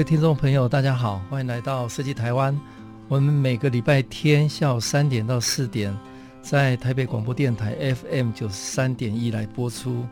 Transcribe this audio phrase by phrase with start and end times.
[0.00, 2.58] 位听众朋友，大家好，欢迎来到设计台湾。
[3.06, 5.94] 我们每个礼拜天下午三点到四点，
[6.40, 10.06] 在台北广播电台 FM 九十三点一来播出。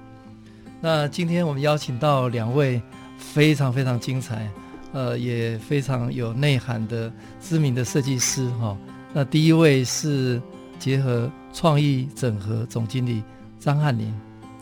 [0.83, 2.83] 那今天我们邀请到两位
[3.17, 4.47] 非常非常精彩，
[4.93, 8.77] 呃，也非常有内涵的知名的设计师哈。
[9.15, 10.39] 那第一位是
[10.79, 13.23] 结合创意整合总经理
[13.59, 14.15] 张翰宁。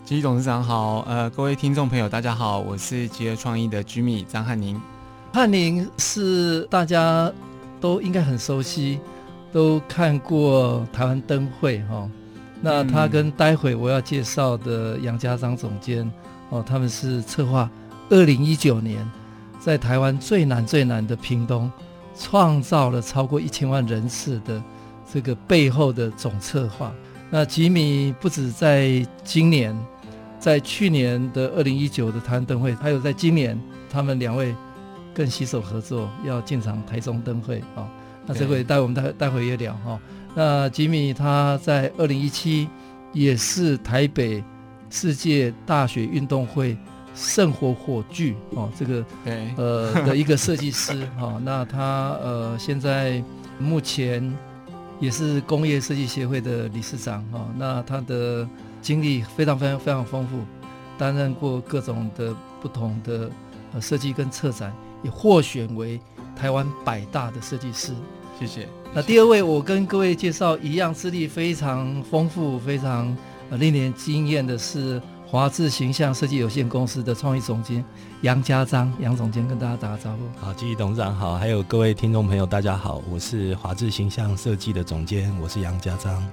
[0.05, 4.81] 吉米董事长好，呃，各位听众朋友大家好，我是结合创意的吉米张翰宁。
[5.33, 7.31] 翰林是大家
[7.79, 8.99] 都应该很熟悉，
[9.53, 12.09] 都看过台湾灯会哈。
[12.59, 16.11] 那他跟待会我要介绍的杨家章总监
[16.49, 17.69] 哦，他们是策划
[18.09, 19.07] 二零一九年
[19.59, 21.71] 在台湾最难最难的屏东，
[22.17, 24.59] 创造了超过一千万人次的
[25.13, 26.91] 这个背后的总策划。
[27.29, 29.77] 那吉米不止在今年，
[30.39, 34.55] 在去年的二零一九的台湾灯会，还有在今年，他们两位。
[35.17, 37.87] 更携手合作，要进场台中灯会啊、哦！
[38.27, 39.99] 那这会待我们待待会也聊哈、哦。
[40.35, 42.69] 那吉米他在二零一七
[43.13, 44.43] 也是台北
[44.91, 46.77] 世界大学运动会
[47.15, 49.03] 圣火火炬哦，这个
[49.55, 51.41] 呃的一个设计师哈、 哦。
[51.43, 53.23] 那他呃现在
[53.57, 54.31] 目前
[54.99, 57.47] 也是工业设计协会的理事长哈、哦。
[57.57, 58.47] 那他的
[58.83, 60.41] 经历非常非常非常丰富，
[60.95, 63.31] 担任过各种的不同的
[63.73, 64.71] 呃设计跟策展。
[65.03, 65.99] 也获选为
[66.35, 67.93] 台湾百大的设计师，
[68.39, 68.67] 谢谢。
[68.93, 73.15] 那第二位，我跟各位介绍一样，资历非常丰富、非常
[73.49, 77.83] 呃令人惊艳的是华智形象设计有限公司的创意总监
[78.21, 80.45] 杨家章，杨总监跟大家打个招呼。
[80.45, 86.25] 好，吉米董事长好，还有各位听众朋友，大家好，我是华智形象设计的总监，我是杨家章。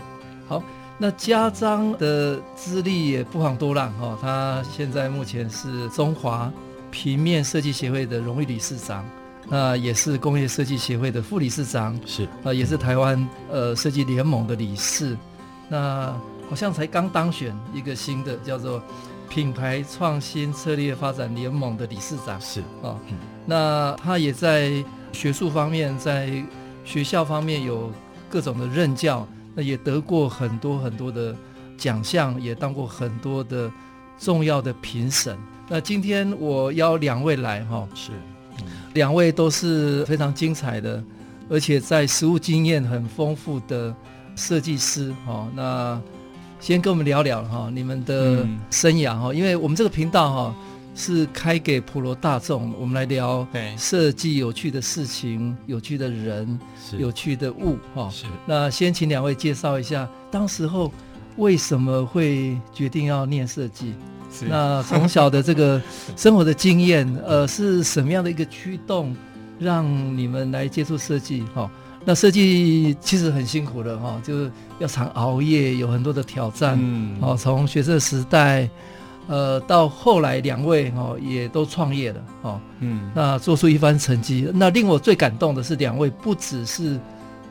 [0.46, 0.62] 好，
[0.96, 6.52] 那家章的资历也不遑多让哈，他现在目前是中华。
[6.94, 9.04] 平面设计协会的荣誉理事长，
[9.48, 12.24] 那也是工业设计协会的副理事长，是。
[12.44, 15.18] 啊，也是台湾呃设计联盟的理事，
[15.68, 16.14] 那
[16.48, 18.80] 好像才刚当选一个新的叫做
[19.28, 22.60] 品牌创新策略发展联盟的理事长，是。
[22.80, 22.96] 啊，
[23.44, 24.72] 那他也在
[25.12, 26.30] 学术方面，在
[26.84, 27.90] 学校方面有
[28.30, 31.34] 各种的任教，那也得过很多很多的
[31.76, 33.68] 奖项，也当过很多的
[34.16, 35.36] 重要的评审。
[35.68, 38.10] 那今天我邀两位来哈，是，
[38.92, 41.02] 两位都是非常精彩的，
[41.48, 43.94] 而且在实物经验很丰富的
[44.36, 45.48] 设计师哈。
[45.54, 46.00] 那
[46.60, 50.56] 先跟我们聊聊哈，你们的生涯哈，因为我们这个频道哈
[50.94, 53.46] 是开给普罗大众，我们来聊
[53.78, 56.58] 设计有趣的事情、有趣的人、
[56.98, 58.10] 有趣的物哈。
[58.10, 58.26] 是。
[58.46, 60.92] 那先请两位介绍一下，当时候
[61.36, 63.94] 为什么会决定要念设计？
[64.42, 65.80] 那从小的这个
[66.16, 69.14] 生活的经验，呃，是什么样的一个驱动，
[69.58, 69.86] 让
[70.16, 71.44] 你们来接触设计？
[71.54, 71.70] 哈，
[72.04, 76.78] 那设计其实很辛苦的哈，就是要常熬夜，有很多的挑战。
[76.80, 78.68] 嗯，哦，从学生时代，
[79.28, 84.50] 呃，到后来两位哦也都创业了，哦，嗯，那做出一番成绩。
[84.54, 86.98] 那令我最感动的是，两位不只是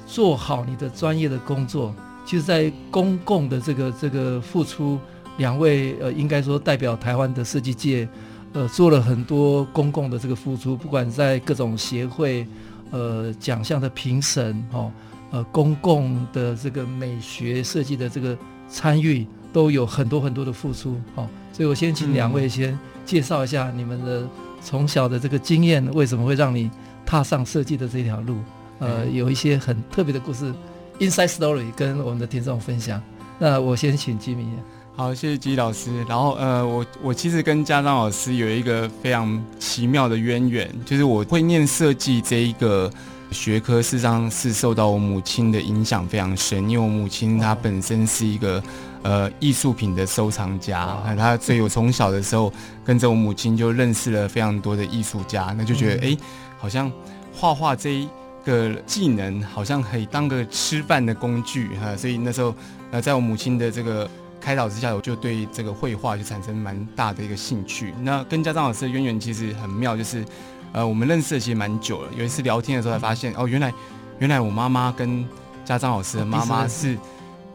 [0.06, 1.96] 做好你的专业的工作，
[2.26, 5.00] 其实在公共的这个这个付出。
[5.38, 8.08] 两位呃，应该说代表台湾的设计界，
[8.54, 12.46] 呃，做了很多公共的这个付出，不管在各种协会，
[12.92, 14.92] 呃，奖项的评审，哦，
[15.32, 24.28] 呃，公共的这个美学设计的这个参与，都有很多很多的付出，哦，所以我先请两位先介绍一下你们的
[24.62, 26.70] 从小的这个经验，为什么会让你
[27.06, 28.38] 踏上设计的这条路？
[28.80, 30.54] 呃，有一些很特别的故事
[31.00, 33.02] ，inside story，跟我们的听众分享。
[33.40, 34.48] 那我先请吉米。
[34.96, 35.90] 好，谢谢吉老师。
[36.08, 42.92] 然后，呃，我我其实跟家长老师有一个非常奇妙的渊源，就是我会念设计这一个
[43.32, 46.70] 学科，事实上是受到我母亲的影响非常深。
[46.70, 48.64] 因为我母亲她本身是一个
[49.02, 52.54] 呃艺术品的收藏家，那她所以我从小的时候
[52.86, 56.16] 跟着我母亲就认识了非常多的艺术家，那就觉得哎，
[56.60, 56.92] 好像
[57.34, 58.08] 画画这一
[58.46, 61.98] 个技能好像可以当个吃饭的工具哈。
[61.98, 62.54] 所以那时候
[62.92, 64.08] 呃，在我母亲的这个
[64.44, 67.94] 开导之下，我就对这个绘画就产生蛮大的一个兴趣。
[68.02, 70.26] 那跟家长老师的渊源其实很妙，就是
[70.74, 72.10] 呃，我们认识的其实蛮久了。
[72.18, 73.74] 有一次聊天的时候才发现，哦，原来
[74.20, 75.26] 原来我妈妈跟
[75.64, 76.98] 家长老师的妈妈是。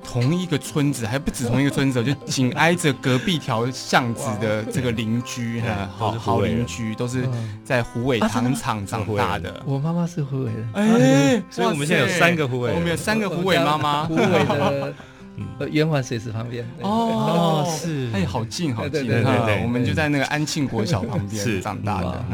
[0.01, 7.29] 同一个村子，还不止同一个村子，就紧挨着隔壁条巷子的这个邻居哈，好好邻居，都是
[7.63, 9.63] 在虎尾糖厂长大的。
[9.67, 14.95] 我妈妈是虎尾的，哎，所以我们现在有三个虎尾，我们有三个虎尾妈妈，虎尾的
[15.71, 16.67] 圆环水池旁边。
[16.83, 19.11] 哦，是，哎，好近好近，
[19.63, 22.25] 我们就在那个安庆国小旁边长大的。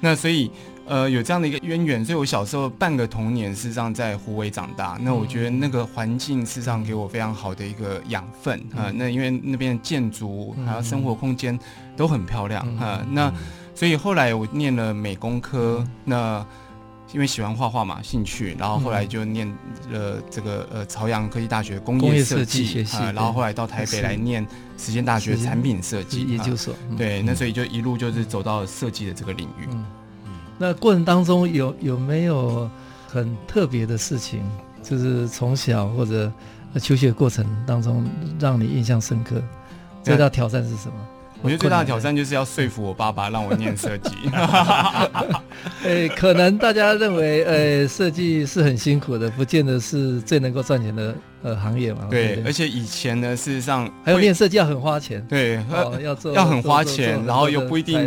[0.00, 0.50] 那所以。
[0.84, 4.98] 呃，有这样的一个渊源，所以我小时候半个童年事实上在湖尾长大。
[5.00, 8.92] 那我觉得那个环境事实上给我非常好的一个养分啊、呃。
[8.92, 11.56] 那因为那边的建筑还有生活空间
[11.96, 13.06] 都很漂亮啊、呃。
[13.12, 13.32] 那
[13.76, 16.44] 所以后来我念了美工科，那
[17.12, 19.46] 因为喜欢画画嘛，兴趣，然后后来就念
[19.90, 24.46] 了这个呃朝阳科技大学工业设计学系，然后后来到台北来念
[24.78, 26.74] 实践大学产品设计研究所。
[26.96, 29.68] 对，那所以就一路就是走到设计的这个领域。
[29.70, 29.84] 嗯
[30.58, 32.70] 那过程当中有有没有
[33.08, 34.42] 很特别的事情，
[34.80, 36.30] 就是从小或者
[36.80, 38.06] 求学过程当中
[38.38, 39.42] 让你印象深刻？
[40.04, 40.94] 最大挑战是什么？
[41.42, 44.10] 我觉得最大的挑战就是要说服我爸爸让我念设计。
[45.84, 52.06] 诶， 可能大家认为，呃，设计是很辛苦的，不见得是最能够赚钱的呃行业嘛。
[52.08, 55.20] 对，而且以前呢，事实上还有念设计要很花钱。
[55.28, 55.60] 对，
[56.02, 57.98] 要做要很花钱，然后又不一定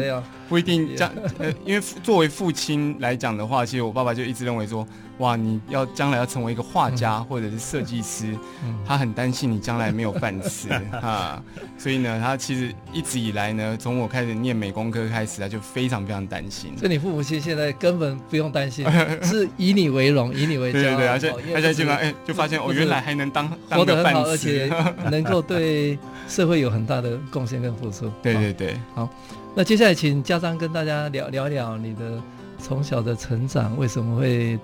[0.50, 1.10] 不一定将。
[1.40, 4.88] 呃，因为作为父亲来讲的话，其实我爸爸就一直认为说。
[5.20, 5.38] 哇！
[5.38, 8.38] 你要将来要成为一个画家或者是设计师，
[8.86, 10.68] 他很担心你将来没有饭吃
[11.02, 11.42] 啊，
[11.78, 16.78] 所以呢，他其实一直以来呢，从我开始念美工科开始，他就非常非常担心。
[16.78, 18.86] 所以你父母亲现在根本不用担心，
[19.24, 20.98] 是以你为荣，以你为骄傲。
[20.98, 24.70] 对对对，而且大家就哎，就发现我原来还能当活得很好，而且
[25.10, 25.98] 能够对
[26.28, 28.12] 社会有很大的贡献跟付出。
[28.22, 29.10] 对对对，好，
[29.56, 32.22] 那接下来请家长跟大家聊聊聊你的
[32.60, 34.60] 从小的成长，为什么会？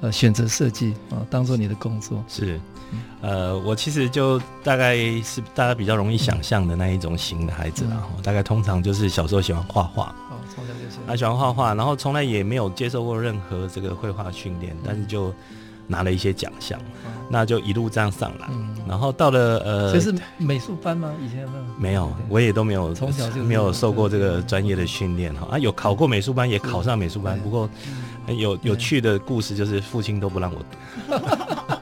[0.00, 2.60] 呃，选择设计啊，当做你的工作是，
[3.20, 8.06] 呃，我其实就大概是大家比较容易想象的那一种型的孩子啦。
[8.16, 15.34] 嗯、大概通常就是小时候喜欢画画，哦，从小就喜欢，他喜欢画画，然后从来也没有接受过任何这个绘画训练，但是就
[15.88, 21.12] 拿了一些奖项，嗯、那就一路这样上来，嗯、然后到了呃，这是美术班吗？
[21.20, 21.64] 以前有没有？
[21.76, 25.48] 没有，我也都没有，从小就没有受过这个专业的训练哈。
[25.50, 27.68] 啊，有考过美术班，也考上美术班，不过。
[28.36, 31.16] 有有趣的故事，就是父亲都不让我读，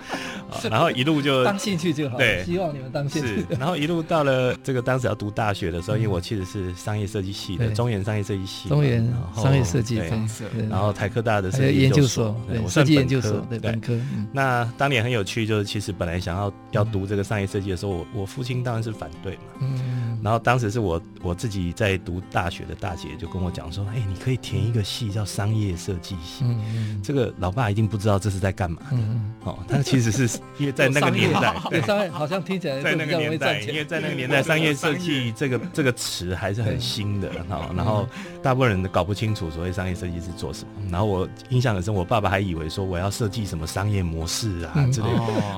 [0.70, 2.18] 然后一路就当兴趣就好。
[2.18, 3.44] 对，希望你们当兴趣。
[3.58, 13.96] 然后一路到了这个当时要读大学的时候，因为我其实是商业设计系的，中原商业设计系，中原商业设计分社，然后台科大的设计研究所，对设计研究所对本科。
[14.32, 19.42] 那当年很有趣，就是其实本来想要要读这个商业设计的时候，我我父亲当然是反对嘛。
[19.60, 20.18] 嗯。
[20.22, 26.44] 然后当时是我我自己在读大学的大姐就跟我讲说，哎，你可以填一个系叫商业设计系。
[26.44, 27.00] 嗯嗯。
[27.02, 28.96] 这个老爸一定不知道这是在干嘛的。
[28.96, 29.34] 嗯。
[29.44, 37.68] 哦，他其实是因为在那个年代，对商业好像听起来在那个年代，因为在那个年代商业设计这个这个词还是很新的哈。
[37.76, 38.08] 然后
[38.42, 40.70] 大部分人都搞不清楚所谓商业设计是做什么。
[40.90, 45.08] 然后我印象很深，我爸爸还以为说我要设计什么商业模式啊之类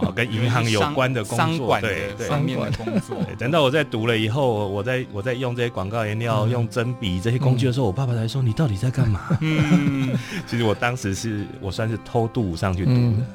[0.03, 3.17] 的，跟银行有关的工作，对对，方面的工作。
[3.39, 4.49] 等到我在读了以后。
[4.49, 10.17] 我我在我在用这些广告颜料、用针笔这些工具的时候，我爸爸才说：“你到底在干嘛？”嗯，
[10.49, 13.27] 其实我当时是我算是偷渡上去读的。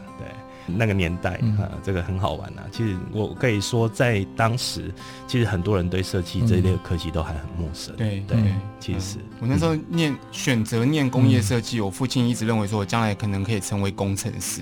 [0.67, 2.63] 对，那个年代啊，这个很好玩啊。
[2.71, 4.93] 其实我可以说，在当时，
[5.27, 7.95] 其实很多人对设计这一类科技都还很陌生。
[7.95, 8.37] 对对，
[8.79, 14.61] 其实我那时候念选择念工业设计，我父亲一直认为说我将来可能可以成为工程师。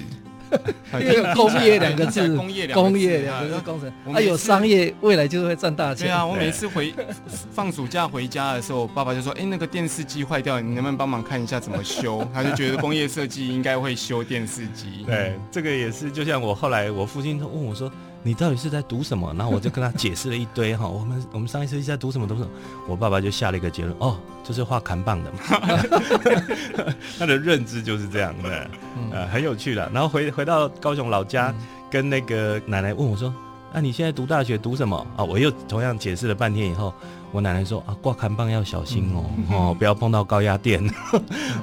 [1.00, 6.08] 因为有工业两个字，工业两个字，工程，它有商业，未来就是会赚大钱。
[6.08, 6.93] 对啊，我每次回
[7.51, 15.03] 放暑假回家的时候，爸爸就说：“哎，那个电视机坏掉，你能不能帮忙看一下怎么修？” 他就觉得工业设计应该会修电视机。
[15.05, 17.91] 对，这个也是，就像我后来，我父亲问我说。
[18.23, 19.33] 你到底是在读什么？
[19.37, 22.47] 然后我就跟他解释了一堆哈， 我们我们商业设计在读什么读什么，
[22.87, 25.39] 我爸爸就下了一个结论，哦，就是画砍棒的嘛，
[27.17, 28.69] 他的认知就是这样的，
[29.11, 29.89] 呃，很有趣的。
[29.93, 31.53] 然后回回到高雄老家，
[31.89, 33.33] 跟那个奶奶问我说，
[33.73, 35.23] 那、啊、你现在读大学读什么啊？
[35.23, 36.93] 我又同样解释了半天以后，
[37.31, 40.85] 我奶奶说啊，挂砍棒要小心哦，哦，不要碰到高压电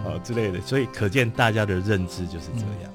[0.04, 0.60] 哦之类的。
[0.62, 2.92] 所以可见大家的认知就是这样。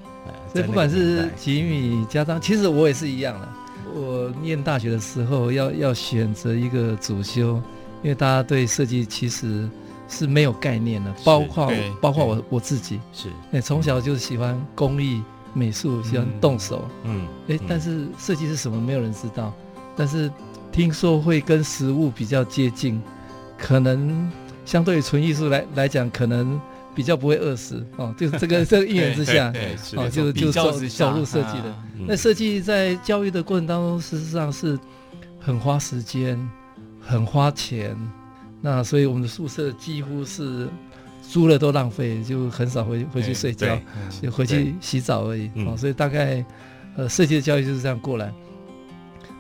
[0.53, 3.50] 所以不管是吉米、家当，其实我也是一样的。
[3.95, 7.62] 我念大学的时候要要选择一个主修，
[8.01, 9.69] 因为大家对设计其实
[10.07, 13.00] 是没有概念的，包括包括我我自己。
[13.12, 15.22] 是，哎，从小就喜欢工艺
[15.53, 19.53] 美术，喜欢动手，嗯，哎，但是设计是什么，没有人知道。
[19.95, 20.31] 但是
[20.72, 23.01] 听说会跟实物比较接近，
[23.57, 24.31] 可能
[24.65, 26.60] 相对于纯艺术来来讲，可能
[26.96, 28.14] 比较不会饿死哦。
[28.18, 29.54] 就是这个这个因缘之下，
[29.96, 31.76] 哦，就就走走入设计的。
[32.08, 34.78] 那设计在教育的过程当中，事实上是
[35.40, 36.38] 很花时间、
[37.00, 37.98] 很花钱。
[38.62, 40.70] 那所以我们的宿舍几乎是
[41.22, 43.78] 租了都浪费，就很少回回去睡觉，
[44.22, 45.50] 就回去洗澡而已。
[45.66, 46.44] 哦，所以大概
[46.96, 48.34] 呃设计的教育就是这样过来。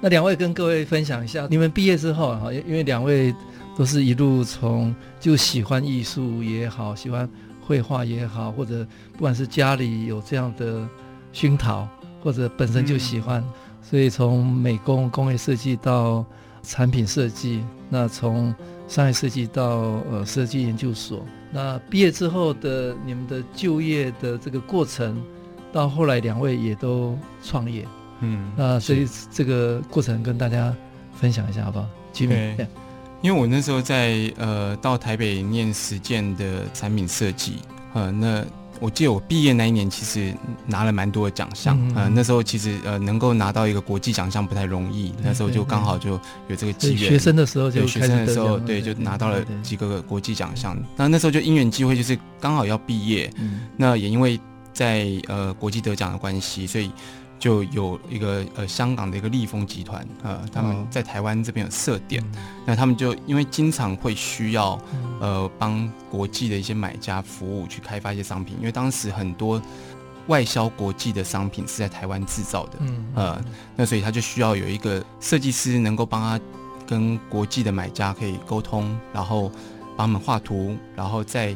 [0.01, 3.33] 那两位跟各位分享一下，你们毕业之后哈，因为两位
[3.75, 7.27] 都是一路从就喜欢艺术也好，喜欢
[7.61, 10.87] 绘画也好，或者不管是家里有这样的
[11.31, 11.87] 熏陶，
[12.21, 16.25] 或者本身就喜欢，嗯、所以从美工、工业设计到
[16.61, 18.53] 产品设计，那从
[18.87, 25.23] 商业设计到呃设计研究所，那毕业之后的你们的就业的这个过程，
[25.71, 27.87] 到后来两位也都创业。
[28.19, 30.75] 嗯，那所以这个过程跟大家
[31.13, 31.87] 分享一下好不好？
[32.11, 32.35] 吉米，
[33.23, 37.59] 因为我那时候在呃到台北念实践的产品设计，
[37.93, 38.43] 呃，那
[38.81, 40.35] 我记得我毕业那一年其实
[40.67, 47.09] 拿了蛮多的奖项，嗯，呃，那时候其实呃能够拿到一个国际奖项不太容易，那时候就刚好就有这个机缘。
[47.09, 50.77] 学生的时候就学生的时候对，就拿到了几个国际奖项。
[50.97, 53.31] 那那时候就因缘机会，就是刚好要毕业，
[53.77, 54.37] 那也因为
[54.73, 56.91] 在呃国际得奖的关系，所以。
[57.43, 64.79] 就有一个呃香港的一个立丰集团呃他们在台湾这边有设点，嗯、那他们就因为经常会需要
[65.19, 69.61] 呃帮国际的一些买家服务去开发一些商品，因为当时很多
[70.27, 73.45] 外销国际的商品是在台湾制造的，嗯呃
[73.75, 76.39] 那所以他就需要有一个设计师能够帮他
[76.87, 79.49] 跟国际的买家可以沟通，然后
[79.97, 81.53] 帮他们画图，然后在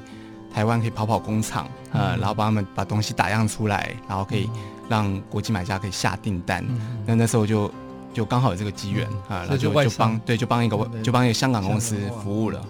[0.53, 4.50] 台湾可以跑跑工厂呃然后帮他们把东西打样出来，然后可以。
[4.89, 6.63] 让国际买家可以下订单，
[7.06, 7.70] 那、嗯、那时候就
[8.13, 12.65] 就刚好有这个机缘、嗯、啊，然后就就帮对就帮一个就帮一个香港公司服务了。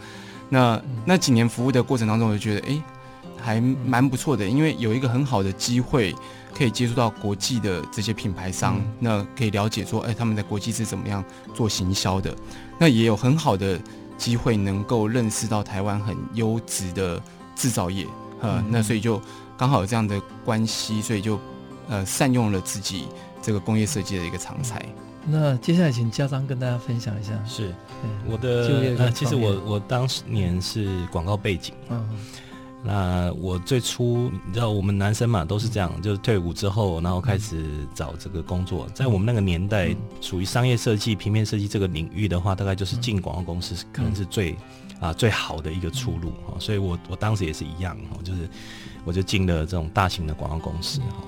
[0.50, 2.82] 那、嗯、那几年服务的过程当中，我就觉得哎，
[3.40, 6.16] 还蛮不错的，因为有一个很好的机会
[6.56, 12.36] 可以接触到国际的这些品牌商，嗯、那可以了解说哎他们在国际是怎么样做行销的。
[12.80, 13.80] 那也有很好的
[14.18, 17.22] 机会能够认识到台湾很优质的
[17.56, 18.06] 制造业，
[18.42, 19.22] 呃、嗯，那所以就
[19.58, 21.40] 刚好有这样的关系，所以就。
[21.88, 23.08] 呃，善用了自己
[23.41, 24.84] 这个工业设计的一个长才。
[25.25, 27.32] 那接下来请家长跟大家分享一下。
[27.46, 27.74] 是，
[28.25, 31.74] 我的呃，其实我我当年是广告背景。
[31.89, 32.08] 嗯。
[32.84, 38.88] 那我最初，你知道，我们男生嘛都是这样，嗯、就是退伍之后，然后开始找这个工作。
[38.94, 44.56] 在我们那个年代，属于商业设计、平面设计这个领域的话，大概就是进广告公司可能是最
[45.01, 46.56] 啊最好的一个出路哈。
[46.60, 48.48] 所以我我当时也是一样哈，就是
[49.03, 51.24] 我就进了这种大型的广告公司哈。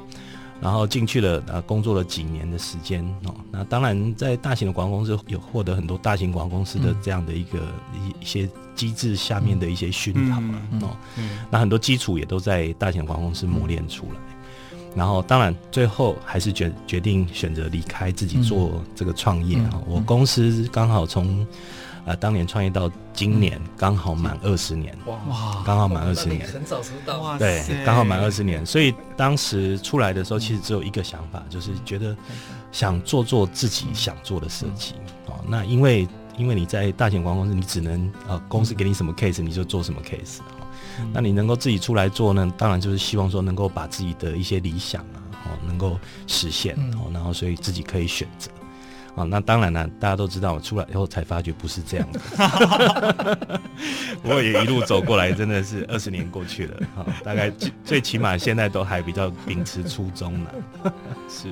[0.61, 3.33] 然后进去了，呃，工作了几年的时间哦。
[3.51, 7.59] 那当然，在大型的广告公司有获得很多大型广告公司的这样的一个
[7.93, 10.97] 一一些机制下面的一些熏陶嘛哦。
[11.49, 14.19] 那很多基础也都在大型广告公司磨练出来。
[14.95, 19.81] 然后，当然最后还是决决定选择离开，自己做这个创业啊。
[19.87, 21.45] 我公司刚好从。
[22.09, 32.17] 啊，当年创业到今年刚好满二十年，哇，刚好满二十年，很早出道，对，刚好满二十年，所以当时出来的时候，其实只有一个想法，就是觉得
[32.71, 34.95] 想做做自己想做的设计
[35.27, 35.39] 哦。
[35.47, 40.65] 那因为因为你在大型广告公司，你只能呃公司给你什么 case 你就做什么 case 哦。
[41.13, 42.51] 那你能够自己出来做呢？
[42.57, 46.75] 当然就是希望说能够把自己的一些理想啊，哦，能够实现。
[46.95, 48.49] 哦，然后所以自己可以选择。
[49.19, 53.59] 啊，那当然了，大家都知道，我出来以后才发觉不是这样的。
[54.23, 57.51] 不过也一路走过来，真的是二十年过去了，哈，大概
[57.83, 60.55] 最起码现在都还比较秉持初衷了。
[61.27, 61.49] 是。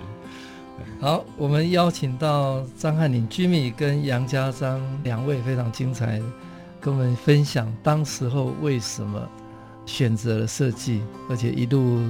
[1.02, 6.22] 好，我们邀请到张翰林 Jimmy 跟杨家章两位非常精彩，
[6.80, 9.28] 跟我们分享当时候为什么
[9.86, 12.10] 选择了设计，而且一路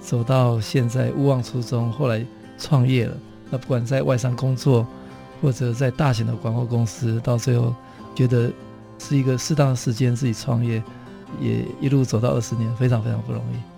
[0.00, 2.26] 走到现在勿忘初衷，后来
[2.58, 3.16] 创业了。
[3.50, 4.86] 那不管在外商工作，
[5.40, 7.74] 或者在大型的广告公司，到最后
[8.14, 8.50] 觉得
[8.98, 10.82] 是一个适当的时间自己创业，
[11.40, 13.75] 也一路走到二十年，非常非常不容易。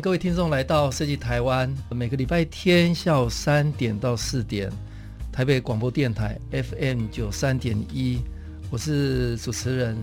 [0.00, 4.70] 各位听众来到设计台湾，每个礼拜天下午三点到四点，
[5.32, 8.18] 台北广播电台 FM 九三点一，
[8.70, 9.96] 我是主持人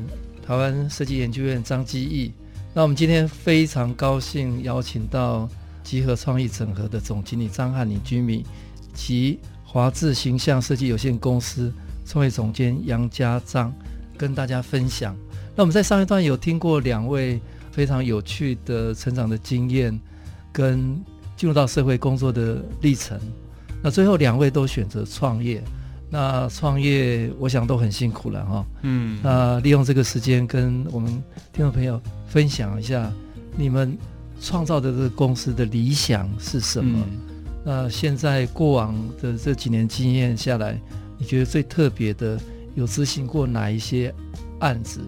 [0.45, 2.33] 台湾设计研究院张基义。
[2.73, 5.47] 那我们今天非常高兴邀请到
[5.83, 8.43] 集合创意整合的总经理张翰林居民
[8.93, 11.71] 及华智形象设计有限公司
[12.05, 13.71] 创业总监杨家章
[14.17, 15.15] 跟大家分享。
[15.55, 17.39] 那我们在上一段有听过两位。
[17.73, 19.99] 非常有趣的成长的经验，
[20.51, 20.95] 跟
[21.35, 23.19] 进入到社会工作的历程。
[23.81, 25.61] 那最后两位都选择创业，
[26.09, 28.65] 那创业我想都很辛苦了哈。
[28.83, 31.11] 嗯，那利用这个时间跟我们
[31.51, 33.11] 听众朋友分享一下，
[33.57, 33.97] 你们
[34.39, 37.03] 创造的这个公司的理想是什么？
[37.11, 37.19] 嗯、
[37.65, 40.79] 那现在过往的这几年经验下来，
[41.17, 42.39] 你觉得最特别的
[42.75, 44.13] 有执行过哪一些
[44.59, 45.01] 案子，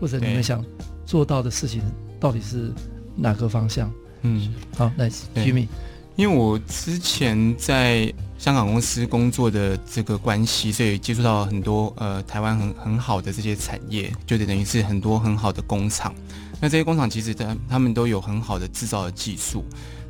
[0.00, 0.64] 或者你们想
[1.04, 1.82] 做到的事情？
[2.22, 2.72] 到底是
[3.16, 3.92] 哪个方向？
[4.20, 5.66] 嗯，好，来，Jimmy，
[6.14, 16.14] 因为我之前在香港公司工作的这个关系，所以接触到很多呃台湾很很好的这些产业，就等于是很多很好的工厂。
[16.60, 19.64] 那这些工厂其实他他们都有很好的制造的技术。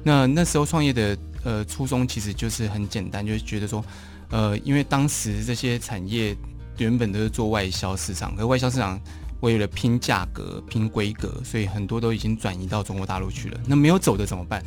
[0.05, 3.83] 那那时候创业的呃初衷其实就是很简单，就是觉得说，
[4.29, 6.37] 呃，因为当时这些产业
[6.77, 9.01] 原本都是做外销市场，可是外销市场。
[9.43, 13.61] 为了拼价格、拼规格，所以很多都已经转移到中国大陆去了。
[13.67, 14.65] 那没有走的怎么办？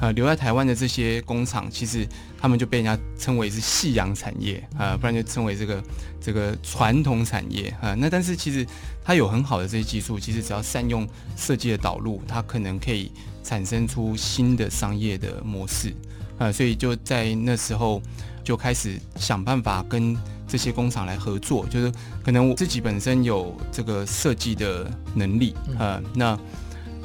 [0.00, 2.06] 呃，留在台湾的这些工厂，其实
[2.36, 5.82] 他们就被人家称为是夕阳产业啊，不然就称为这个
[6.20, 7.94] 这个传统产业啊。
[7.94, 8.66] 那但是其实
[9.02, 13.10] 它有很好的这些技术，其实只要善用设计的导入，它可能可以
[13.42, 15.94] 产生出新的商业的模式
[16.38, 16.52] 啊。
[16.52, 18.02] 所以就在那时候
[18.44, 20.14] 就开始想办法跟。
[20.48, 21.92] 这些工厂来合作，就是
[22.24, 26.38] 可能我自己本身有这个设计的能力啊、呃，那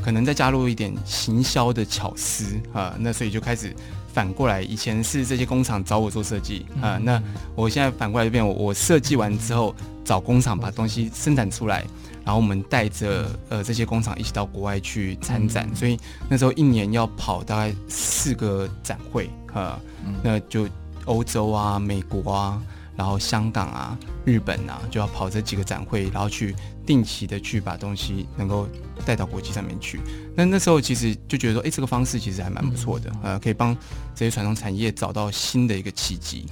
[0.02, 3.76] 可能再加入一点行销的巧思啊、呃，那所以就开始
[4.14, 9.76] 反过来，以前是这些工厂找我做设计啊、呃，那我现在反过来就变我我设计完之后
[10.06, 11.86] 找工厂把东西生产出来，
[12.24, 20.68] 然后我们带着呃这些工厂一起到国外去参展，所以那时候一年要跑大概四个展会啊、呃，那就
[21.06, 22.62] 欧洲啊、美国啊。
[22.96, 28.68] 然后香港啊、日本啊，就要跑这几个展会，然后去定期的去把东西能够
[29.06, 30.00] 带到国际上面去。
[30.36, 33.76] 那那时候其实就觉得说，哎，这个方式其实还蛮不错的，呃，可以帮
[34.14, 36.46] 这些传统产业找到新的一个契机。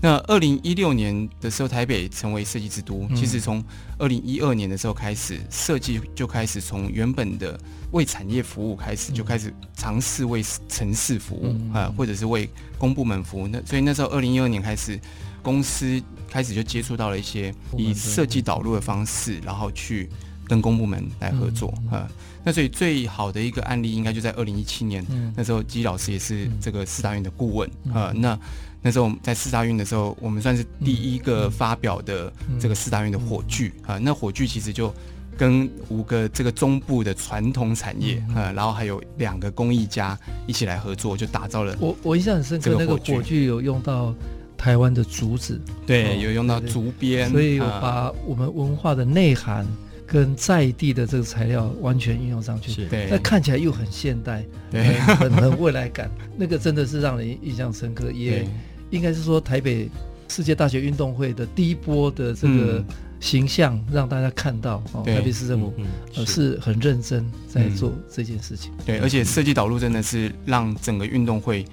[0.00, 3.08] 那二零一六年的时候，台北成为设计之都。
[3.16, 3.64] 其实从
[3.98, 7.58] 二零一二年的时候开始，设计就开始从原本的
[7.90, 12.48] 为产业服务开始，就开始尝试为城市服务啊，或者是为
[12.78, 13.48] 公部门服务。
[13.48, 15.00] 那所以那时候二零一二年开始。
[15.42, 20.08] 公司开始就接触到了一些以设计导入的方式，然后去
[20.46, 22.08] 跟公部门来合作啊。
[22.44, 25.04] 那所以最好的一个案例，应该就在二零一七年，
[25.36, 28.12] 那时候基老师也是这个四大运的顾问啊。
[28.14, 28.38] 那
[28.80, 33.98] 那时候我们在四大运的时候，我们算是第一个发表的这个四大运的火炬啊。
[33.98, 34.94] 那火炬其实就
[35.36, 41.76] 跟五个这个中部的传统产业啊，然后还有两个工艺家一起来合作，就打造了。
[41.80, 44.14] 我我印象很深刻，那个火炬有用到。
[44.58, 49.64] 台湾的竹子，对，哦、有用到竹编，所以有把我们文化的内涵
[50.04, 58.44] 跟在地的这个材料完全运用上去，对，那看起来又很现代，对，很很未来感， 那个真的是让人印象深刻，也
[58.90, 59.88] 应该是说台北
[60.28, 62.84] 世界大学运动会的第一波的这个
[63.20, 65.72] 形象让大家看到，哦，台北市政府
[66.16, 66.58] 呃是。
[66.60, 71.64] 很认真在做这件事情，对，而且设计导入真的是让整个运动会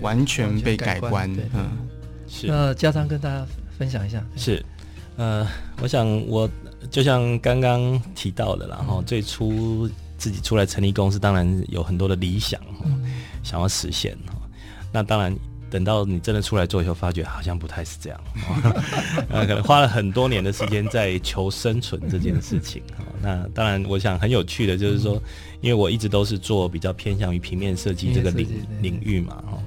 [0.00, 1.68] 完全被改观，嗯。
[2.30, 3.44] 是那家长跟大家
[3.76, 4.24] 分享一下。
[4.36, 4.64] 是，
[5.16, 5.46] 呃，
[5.82, 6.48] 我想我
[6.90, 13.02] 就像刚刚提到的，然后最初自己出来成立公司，当然有很多的理想，嗯、
[13.42, 14.16] 想要实现。
[14.92, 15.36] 那当然，
[15.70, 18.20] 等到你真的出来做以后，发觉好像不太是这样。
[19.28, 22.82] 呃， 可能花了很多年的时间在求生存这件事情。
[23.22, 25.20] 那当然，我想很有趣的，就是说，
[25.60, 28.48] 因为我一直都是做比较偏向于平面设计这个领
[28.80, 29.58] 领域嘛，哈。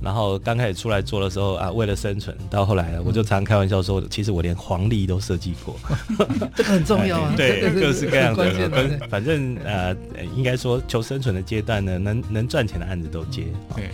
[0.00, 5.74] 然后刚开始出来做的时候啊，为了生存，到后来我就常开玩笑说，其实我连黄历都设计过，
[6.54, 7.34] 这个很重要啊。
[7.36, 9.92] 对，各式各样的，反正呃，
[10.36, 13.46] 应该说求生存的阶段呢，能能赚钱的案子都接。
[13.74, 13.90] 对。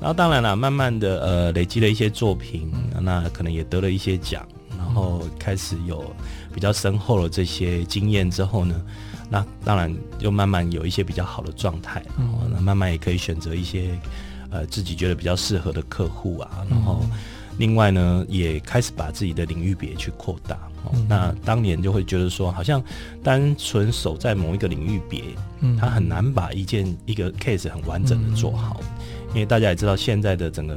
[0.00, 4.46] 然后当然了，慢慢的呃，累积了一些作品，那可能也得了一些奖，
[4.78, 6.04] 然后开始有
[6.54, 8.80] 比较深厚的这些经验之后呢，
[9.28, 13.90] 那当然就慢慢有一些比较好的状态，然后呢慢慢也可以选择一些。
[14.50, 17.04] 呃，自己觉得比较适合的客户啊，然后
[17.58, 20.58] 另外呢，也开始把自己的领域别去扩大。
[21.08, 22.82] 那当年就会觉得说，好像
[23.22, 25.22] 单纯守在某一个领域别，
[25.60, 30.76] 嗯，他很难把一件一个 case 很完整的做好，嗯、因为大家也知道现在的整个。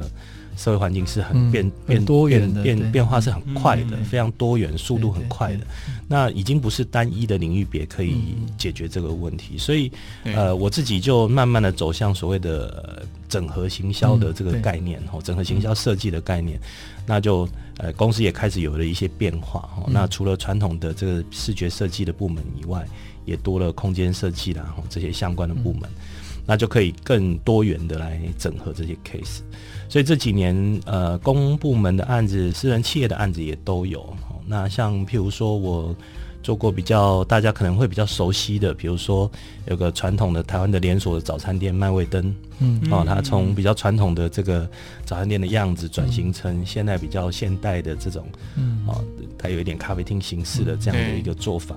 [0.56, 5.66] 社会环境是很变、嗯、变多元的，变变变化是很快的，嗯、非常多元，速度很快的。
[6.08, 9.90] 那已经不是单一的领域别可以解决这个问题，嗯、所以
[10.24, 16.60] 呃，我自己就慢慢的走向所谓的整合行销的这个概念，哦、嗯，整合行销设计的概念。
[17.06, 19.92] 那就呃，公司也开始有了一些变化，哈、嗯。
[19.92, 22.86] 那除了传统的这个视觉设计的部门以外，
[23.24, 25.82] 也多了空间设计啦，哈，这些相关的部门。
[25.84, 26.02] 嗯
[26.44, 29.42] 那就可以更多元的来整合这些 case，
[29.92, 34.16] 所以这几年呃，公部门的案子、私人企业的案子也都有。
[34.46, 35.94] 那像譬如说，我
[36.42, 39.30] 做过比较大家可能会比较熟悉的，比如说
[39.66, 44.66] 有个传统的台湾的连锁的早餐店麦味登，嗯，哦，它从比较传统的这个
[45.04, 48.26] 早餐店的样子转型成现在比较现代的这种，
[48.56, 49.04] 嗯，哦，
[49.36, 51.76] 它有一点咖啡厅形式的这样的一个做法。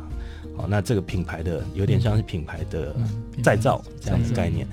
[0.55, 2.95] 哦，那这个品牌的有点像是品牌的
[3.43, 4.65] 再造这样的概念。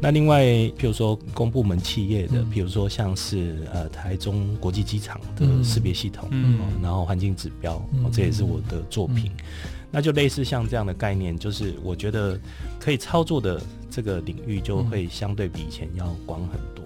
[0.00, 9.30] 那另外，譬如说公部门企业的，譬如说像是呃台中国际机场的识别系统，嗯，然后环境指标，这也是我的作品。
[9.90, 12.38] 那就类似像这样的概念，就是我觉得
[12.78, 16.84] 可以操作的这个领域就会相对比以前要广很多。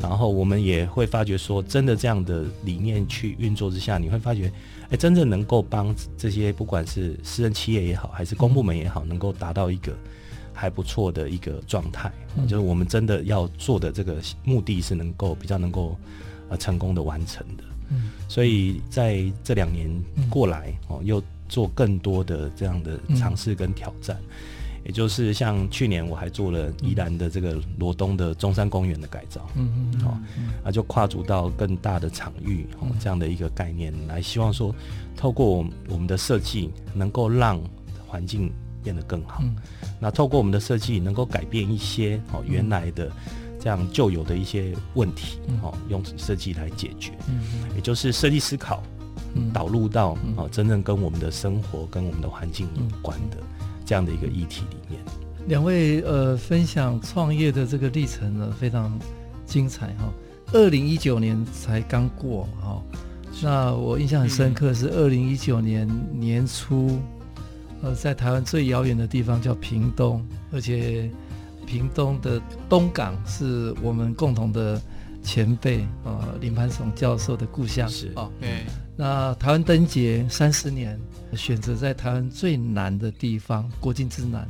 [0.00, 4.52] 然后我们也会发觉说，真的这样的理念去运作之下，你会发觉。
[4.90, 9.96] 哎，真正能够帮这些不管是私人企业也好，还是公部门也好，能够达到一个
[10.52, 15.96] 还不错的一个状态，嗯、就是我们真的要做的这个目的是能够比较能够
[16.48, 17.64] 呃成功的完成的。
[17.90, 19.88] 嗯，所以在这两年
[20.30, 24.16] 过来哦，又做更多的这样的尝试跟挑战。
[24.84, 30.18] 也就是像去年我还做了宜兰的这个罗东的中山公园的改造，嗯嗯，哦，
[30.64, 34.74] 那就跨足到更大的场域哦，这样的一个概念来，希望说
[35.16, 37.60] 透过我们的设计能够让
[38.08, 39.42] 环境变得更好，
[40.00, 43.10] 那透过我们的设计能够改变一些哦原来的
[43.60, 47.12] 这样旧有的一些问题哦，用设计来解决，
[47.74, 48.82] 也就是设计思考
[49.52, 53.36] 导入到哦真正跟我们的生活跟我们的环境有关的。
[53.84, 55.00] 这样的一个议题里面，
[55.48, 58.96] 两位呃分享创业的这个历程呢，非常
[59.44, 60.04] 精彩哈。
[60.52, 62.80] 二零一九年才刚过哈，
[63.42, 67.00] 那我印象很深刻是二零一九年年初，
[67.82, 71.10] 呃，在台湾最遥远的地方叫屏东，而且
[71.66, 74.80] 屏东的东港是我们共同的
[75.22, 78.64] 前辈呃林磐耸教授的故乡是哦，对。
[78.96, 81.00] 那台湾灯节三十年，
[81.34, 84.48] 选择在台湾最南的地方，国境之南，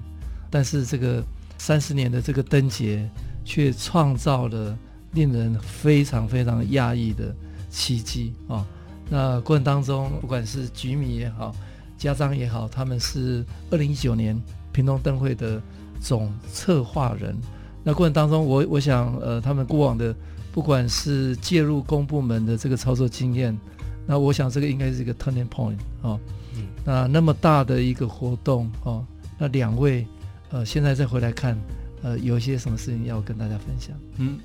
[0.50, 1.22] 但是这个
[1.58, 3.08] 三十年的这个灯节，
[3.44, 4.76] 却创造了
[5.12, 7.34] 令人非常非常讶异的
[7.70, 8.66] 奇迹啊、哦！
[9.08, 11.54] 那过程当中，不管是局迷也好，
[12.02, 14.36] 家长也好，他们是二零一九年
[14.72, 15.62] 屏东灯会的
[16.00, 17.36] 总策划人。
[17.84, 20.12] 那过程当中我，我我想，呃，他们过往的
[20.50, 23.56] 不管是介入公部门的这个操作经验。
[24.04, 26.18] 那我想这个应该是一个 turning point 哦，
[26.56, 29.06] 嗯，那那么大的一个活动哦，
[29.38, 30.04] 那两位
[30.50, 31.56] 呃现在再回来看，
[32.02, 33.96] 呃有一些什么事情要跟大家分享？
[34.16, 34.40] 嗯，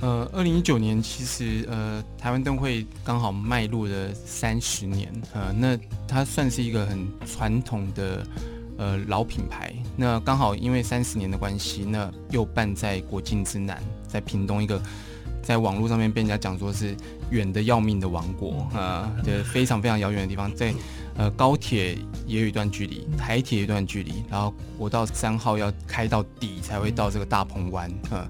[0.00, 8.26] 呃，二零一九年其实呃台湾灯会刚好迈入了三十年，呃，那它算是一个很传统的
[8.78, 14.80] 呃老品牌，那刚好因为三十年的关系，那又办在国境之南，在屏东一个。
[15.42, 16.94] 在网络上面被人家讲说是
[17.30, 20.72] 远的要命的王国啊，对，非常非常遥远的地方，在
[21.16, 28.28] 呃高铁也有一段距离，台铁一段距离，然后国道三号要开到底才会到这个大鹏湾啊。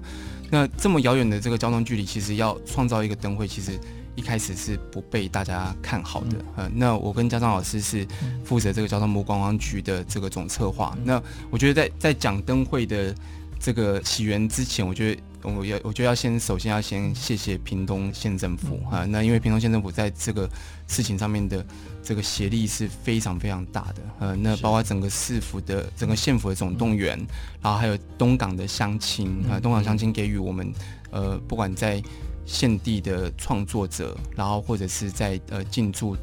[0.51, 3.79] 那这么遥远的这个交通距离，其实要创造一个灯会，其实
[4.15, 6.37] 一开始是不被大家看好的。
[6.57, 8.05] 呃，那我跟家长老师是
[8.43, 10.95] 负责这个交通部观光局的这个总策划。
[11.03, 13.15] 那我觉得在在讲灯会的
[13.59, 15.21] 这个起源之前，我觉得。
[15.43, 19.05] 我要，我就要先，首先要先谢谢屏东县政府啊。
[19.05, 20.49] 那因为屏东县政府在这个
[20.87, 21.65] 事情上面的
[22.03, 24.01] 这个协力是非常非常大的。
[24.19, 27.17] 呃，那包括整个市府的、整个县府的总动员，
[27.61, 30.71] 然后还有东港的乡亲啊，东港乡亲给予我们
[31.11, 32.01] 呃，不管在
[32.45, 36.15] 县地的创作者，然后或者是在呃进驻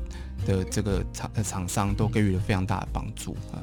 [0.46, 3.59] 的这个厂厂商，都给予了非常大的帮助啊。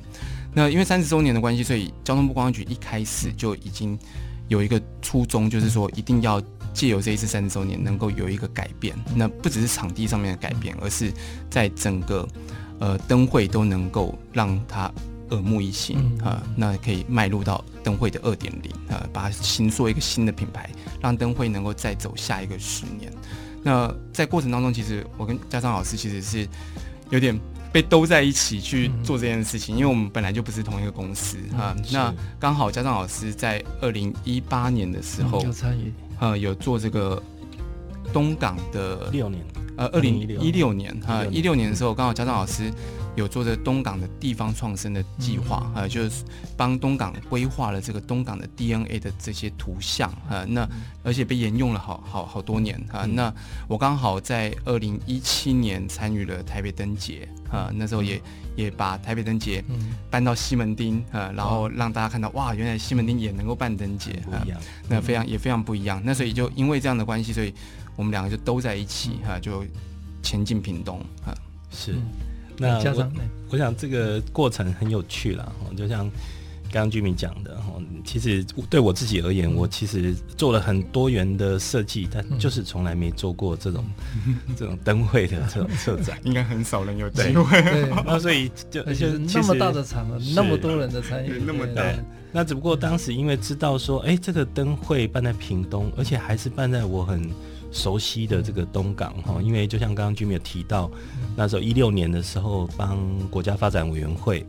[0.53, 3.97] 那因为三十周年的关系，所以交通部观光局一开始就已经。
[4.47, 6.41] 有一个初衷，就是说一定要
[6.73, 8.95] 借由这一次三十周年，能够有一个改变。
[9.15, 11.11] 那不只是场地上面的改变，而是
[11.49, 12.27] 在整个
[12.79, 14.91] 呃灯会都能够让它
[15.31, 16.43] 耳目一新啊。
[16.55, 20.69] 那可以迈入到灯会的二点零啊，把它新做一个新的品牌，
[21.01, 23.11] 让灯会能够再走下一个十年。
[23.63, 26.47] 那在过程当中，其实我跟嘉璋老师其实是
[27.09, 27.39] 有点
[27.75, 31.75] 被兜在一起去做这件事情，嗯、因为我们本来就不是同一个公司啊。
[31.77, 37.21] 嗯、那刚好家长老师在二零一八年的时候、嗯、有参与，呃，有做这个
[38.13, 39.43] 东港的六年，
[39.75, 42.71] 呃，二零一六年啊，一六年的时候，刚好家长老师。
[43.15, 46.23] 有做着东港的地方创生的计划，呃、嗯，就是
[46.57, 50.67] 帮东港规划了这个东港的 DNA 的这些图像，呃，那
[51.03, 53.33] 而且被沿用了好好好多年，啊、呃，那
[53.67, 58.21] 我刚好在二零一七年参与了台北灯节，啊、呃，那时候也
[58.55, 59.63] 也把台北灯节
[60.09, 64.57] 搬到西门町，呃，然后让大家看到哇，原来西门町也能够办灯节，啊、呃，
[64.89, 67.53] 那非常也非常不一样，那所以就因为这样的关系，所以
[67.95, 69.63] 我们两个就都在一起，哈、呃，就
[70.21, 71.37] 前进屏东，啊、呃，
[71.71, 71.95] 是。
[72.57, 73.11] 那我
[73.49, 76.09] 我想这个过程很有趣了，就像
[76.71, 77.57] 刚刚居民讲的，
[78.03, 83.85] 其实对我自己而言，我其实做了很多元的设计，但就是从来没做过这种
[84.57, 87.61] 这种灯会的这种策展， 应该很少人有机会。
[87.61, 91.83] 对，那 所以就就那么大的场合，那么多人的参与，那么大。
[92.31, 97.29] 那只不过当时因为知道说，哎，这个灯会办在屏东，而且还是办在我很。
[97.71, 100.89] 熟悉的这个东港哈，因为就像刚刚居民有提到，
[101.35, 102.97] 那时候一六年的时候，帮
[103.29, 104.45] 国家发展委员会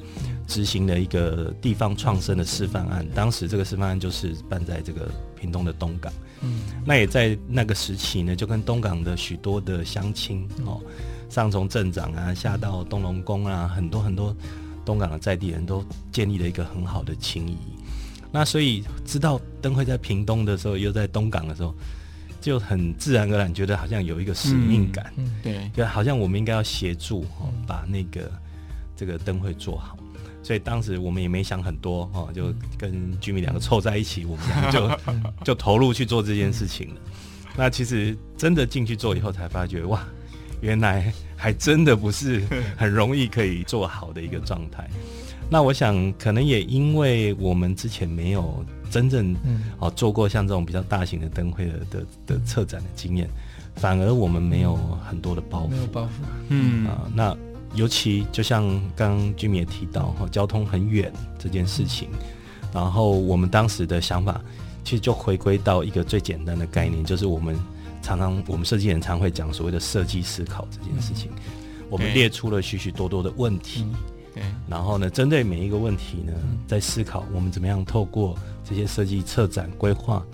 [0.47, 6.13] 执行了一个地方创生的示范案，当时这个示范案就是办在这个屏东的东港。
[6.43, 10.81] 嗯，那也在那个时期呢，就跟东港的许多的乡亲哦，
[11.29, 14.37] 上从镇长啊，下到东龙宫啊，很多很多
[14.85, 17.57] 东港的在地人都建立了一个很好的情谊。
[18.31, 21.75] 那所以知道灯会在屏东的时候，又在东港的时候。
[22.47, 28.31] 就很自然而然觉得好像有一个使命感，嗯，对，就好像我们应该要协助哦，把那个
[28.95, 29.99] 这个灯会做好。
[30.45, 35.01] 所以当时我们也没想很多哦，就跟居民两个凑在一起，我们两个就
[35.47, 37.01] 就投入去做这件事情了。
[37.57, 40.07] 那其实真的进去做以后，才发觉哇，
[40.61, 42.45] 原来还真的不是
[42.77, 44.89] 很容易可以做好的一个状态。
[45.51, 48.65] 那我想可能也因为我们之前没有。
[48.91, 49.35] 真正
[49.79, 53.29] 哦做过像这种比较大型的灯会的的的策展的经验，
[53.77, 54.77] 反而我们没有
[55.09, 56.09] 很多的包袱，没有包袱，
[56.49, 56.87] 嗯。
[56.87, 57.37] 啊，那
[57.75, 62.09] 尤其就像刚刚居民也提到哈，交通很远这件事情，
[62.73, 64.41] 然后我们当时的想法
[64.83, 67.55] 其实就回归到一个最简单的概念，就是我们
[68.01, 71.31] 常常我们设计人常会讲所谓的设计思考这件事情，
[71.91, 73.85] 我们列出了许许多多的问题。
[74.35, 76.33] 对，然后呢，针对每一个问题呢，
[76.67, 80.25] 在思考我们怎么样透过这些设计、策展、规划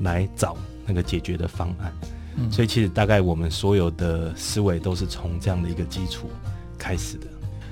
[0.00, 1.92] 来找那个解决的方案。
[2.36, 6.30] 嗯，所以其实大概我们所有的思维都是从这样的一个基础
[6.78, 7.26] 开始的。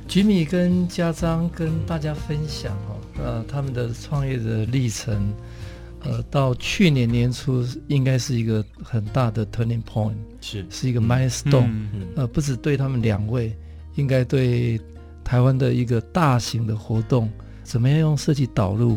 [0.07, 5.33] 吉米跟家章跟大家分享哦，呃，他们的创业的历程，
[6.03, 13.57] 呃，到去年年初应该是一个很大的 turning point，是是一个 milestone，嗯嗯，呃，不止对他们两位，
[13.95, 14.81] 应该对。
[15.25, 17.31] 台湾的一个大型的活动，
[17.63, 18.97] 怎么样用设计导入，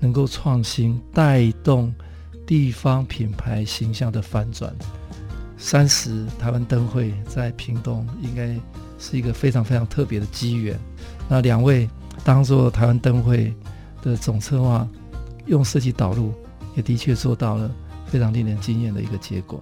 [0.00, 1.94] 能够创新带动
[2.46, 4.74] 地方品牌形象的翻转？
[5.56, 8.56] 三十台湾灯会在屏东，应该
[8.98, 10.78] 是一个非常非常特别的机缘。
[11.28, 11.88] 那两位
[12.22, 13.52] 当做台湾灯会
[14.00, 14.88] 的总策划，
[15.46, 16.32] 用设计导入，
[16.76, 17.70] 也的确做到了
[18.06, 19.60] 非常令人惊艳的一个结果。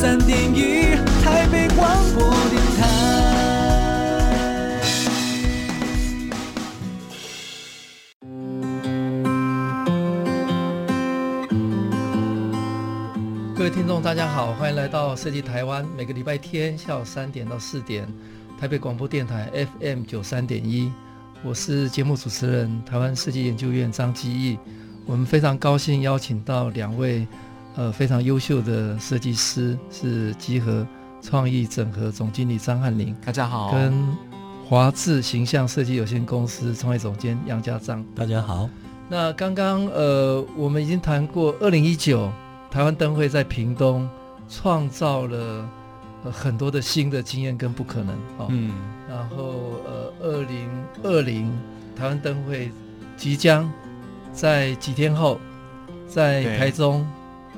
[0.00, 2.86] 三点一，台北广播电台。
[13.56, 15.84] 各位听众，大家好，欢迎来到设计台湾。
[15.96, 18.06] 每个礼拜天下午三点到四点，
[18.56, 20.92] 台北广播电台 FM 九三点一，
[21.42, 24.60] 我是节目主持人台湾设计研究院张基义。
[25.06, 27.26] 我们非常高兴邀请到两位
[27.78, 30.84] 呃非常优秀的设计师，是集合
[31.22, 34.16] 创意整合总经理张翰林，大家好，跟
[34.68, 38.68] 华智形象设计有限公司创意总监杨家章，大家好。
[39.08, 42.30] 那刚刚呃我们已经谈过二零一九。
[42.70, 44.06] 台湾灯会在屏东
[44.46, 45.66] 创造了
[46.30, 48.74] 很多的新的经验跟不可能哦，嗯，
[49.08, 49.54] 然后
[49.86, 50.68] 呃，二零
[51.02, 51.50] 二零
[51.96, 52.70] 台湾灯会
[53.16, 53.72] 即将
[54.34, 55.40] 在几天后
[56.06, 57.06] 在台中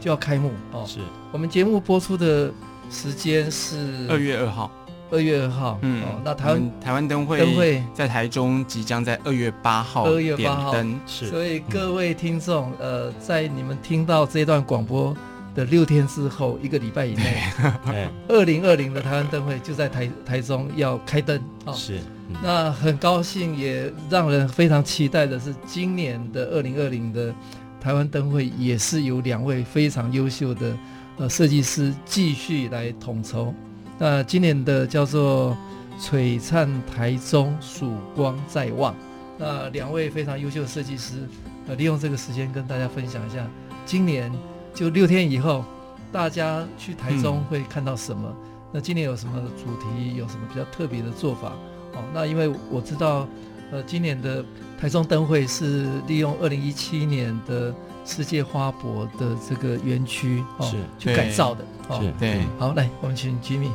[0.00, 0.50] 就要开幕。
[0.72, 0.98] 哦，是。
[1.30, 2.50] 我们节目播出的
[2.90, 4.70] 时间是二月二号。
[5.12, 10.70] 二月二号，嗯，哦，那台湾台湾灯会灯会在台中即将在二月八号二月八号。
[10.70, 15.12] 点灯，是，所以各位听众，呃，在你们听到这段广播
[15.52, 17.42] 的六天之后，一个礼拜以内，
[18.28, 21.36] 二零二零的台湾灯会就在台台中要开灯。
[21.64, 21.72] 啊。
[21.72, 27.34] 是，嗯、那很高兴，也让人非常期待的是，今年的二零二零的
[27.80, 30.76] 台湾灯会也是由两位非常优秀的
[31.16, 33.54] 呃设计师继续来统筹。
[33.98, 35.56] 那今年的叫做
[35.98, 38.94] “璀璨台中，曙光在望”。
[39.38, 41.26] 那两位非常优秀的设计师，
[41.66, 43.46] 呃，利用这个时间跟大家分享一下
[43.86, 44.30] 今年。
[44.72, 45.64] 就六天以后，
[46.12, 48.22] 大家去台中会看到什么？
[48.28, 48.36] 嗯、
[48.72, 50.14] 那今年有什么主题？
[50.14, 51.48] 有什么比较特别的做法？
[51.94, 53.26] 哦，那因为我知道，
[53.72, 54.44] 呃，今年的
[54.80, 61.64] 台中灯会是利用二零一七年的世界花博的这个园区哦，是去改造的。
[61.88, 62.38] 哦，对。
[62.38, 63.70] 嗯、好，来，我们请 Jimmy。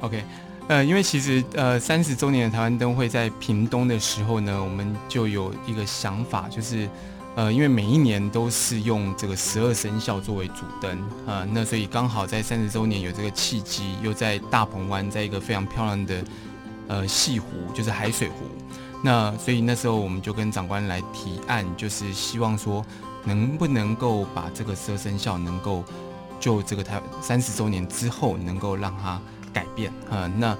[0.00, 0.24] OK，
[0.66, 6.88] 呃，因为其实呃三十周年的台湾灯会在屏东的时候呢，我们就有一个想法，就是。
[7.36, 16.24] 呃，因为每一年都是用这个十二生肖作为主灯啊、呃，那所以刚好在三十周年有这个契机，又在大鹏湾，在一个非常漂亮的
[16.86, 18.44] 呃西湖，就是海水湖。
[19.04, 22.84] 那所以那时候我们就跟长官来提案，就是希望说
[23.24, 25.84] 能不能够把这个十二生肖能够
[26.40, 29.20] 就这个台三十周年之后能够让它
[29.52, 30.56] 改变啊、那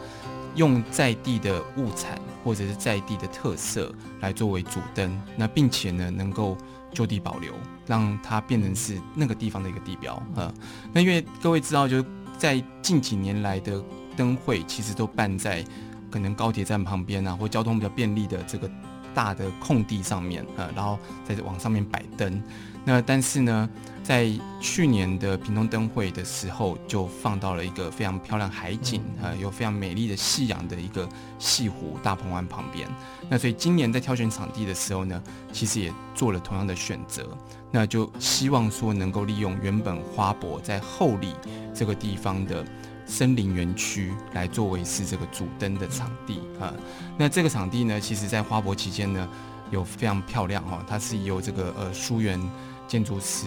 [0.54, 2.20] 用在地的物产。
[2.44, 6.54] 或者是在地的特色来作为主灯，那并且呢能够
[6.92, 7.54] 就地保留，
[7.87, 10.52] 让它变成是那个地方的一个地标啊。
[10.92, 12.04] 那因为各位知道，就
[12.37, 13.83] 在近几年来的
[14.14, 15.64] 灯会，其实都办在
[16.14, 18.70] 可能高铁站旁边啊，或交通比较便利的这个
[19.12, 22.40] 大的空地上面啊，然后在往上面摆灯。
[22.85, 23.68] 那但是呢，
[24.00, 31.09] 在去年的屏东灯会的时候，就放到了一个非常漂亮海景啊，有非常美丽的夕阳的一个
[31.40, 32.88] 西湖大鹏湾旁边。
[33.29, 35.20] 那所以今年在挑选场地的时候呢，
[35.53, 37.27] 其实也做了同样的选择。
[37.72, 41.35] 那就希望说能够利用原本花博在后里
[41.74, 42.64] 这个地方的
[43.07, 46.73] 森林园区来作为是这个主灯的场地啊。
[47.17, 49.29] 那这个场地呢，其实在花博期间呢，
[49.71, 52.40] 有非常漂亮哈，它是由这个呃书园。
[52.87, 53.47] 建筑师，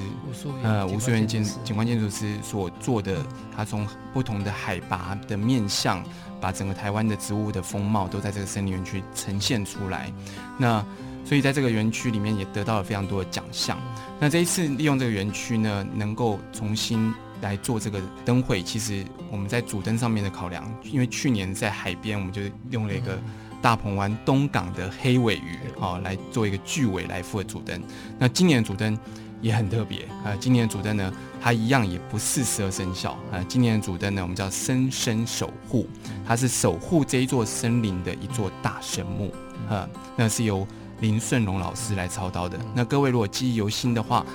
[0.64, 3.24] 呃，吴淑元建景观建筑师所做的，
[3.56, 6.04] 他从不同的海拔的面向，
[6.42, 10.12] 把整个台湾的植物的风貌都在这个森林园区呈现出来。
[10.58, 10.84] 那
[11.24, 13.78] 所以在这个园区里面也得到了非常多的奖项。
[14.20, 23.20] 那这一次利用这个园区呢，能够重新来做这个灯会，其实我们在主灯上面的考量，因为去年在海边，我们就用了一个
[23.62, 27.82] 大鹏湾东港的黑尾鱼，好来做一个巨尾来负责主灯。
[28.18, 28.98] 那今年的主灯。
[29.40, 30.36] 也很特别啊！
[30.40, 33.38] 今年的主灯呢，它一样也不是十二生肖啊。
[33.48, 35.88] 今年的主灯呢，我们叫森生守护，
[36.26, 39.32] 它是守护这一座森林的一座大神木
[39.70, 39.88] 啊。
[40.16, 40.68] 那是由
[41.02, 42.58] 林顺龙老师来操刀的。
[42.74, 44.26] 那各位如果记忆犹新的话，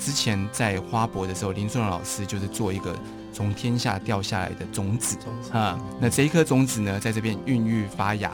[0.00, 2.98] 之前在花博的时候，林顺龙老师就是做一个
[3.32, 5.18] 从天下掉下来的种子
[5.52, 5.78] 啊。
[6.00, 8.32] 那这一颗种子呢，在这边孕育发芽。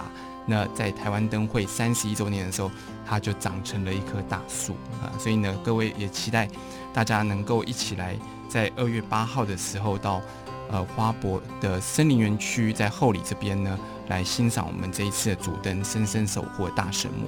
[0.49, 2.71] 那在台湾灯会三十一周年的时候，
[3.05, 5.11] 它就长成了一棵大树啊！
[5.19, 6.49] 所以呢，各位也期待
[6.95, 8.17] 大家能够一起来，
[8.49, 10.23] 在二月八号的时候到
[10.71, 13.77] 呃花博的森林园区，在后里这边呢，
[14.07, 17.27] 来欣赏我们这一次的主灯深深守护大神木。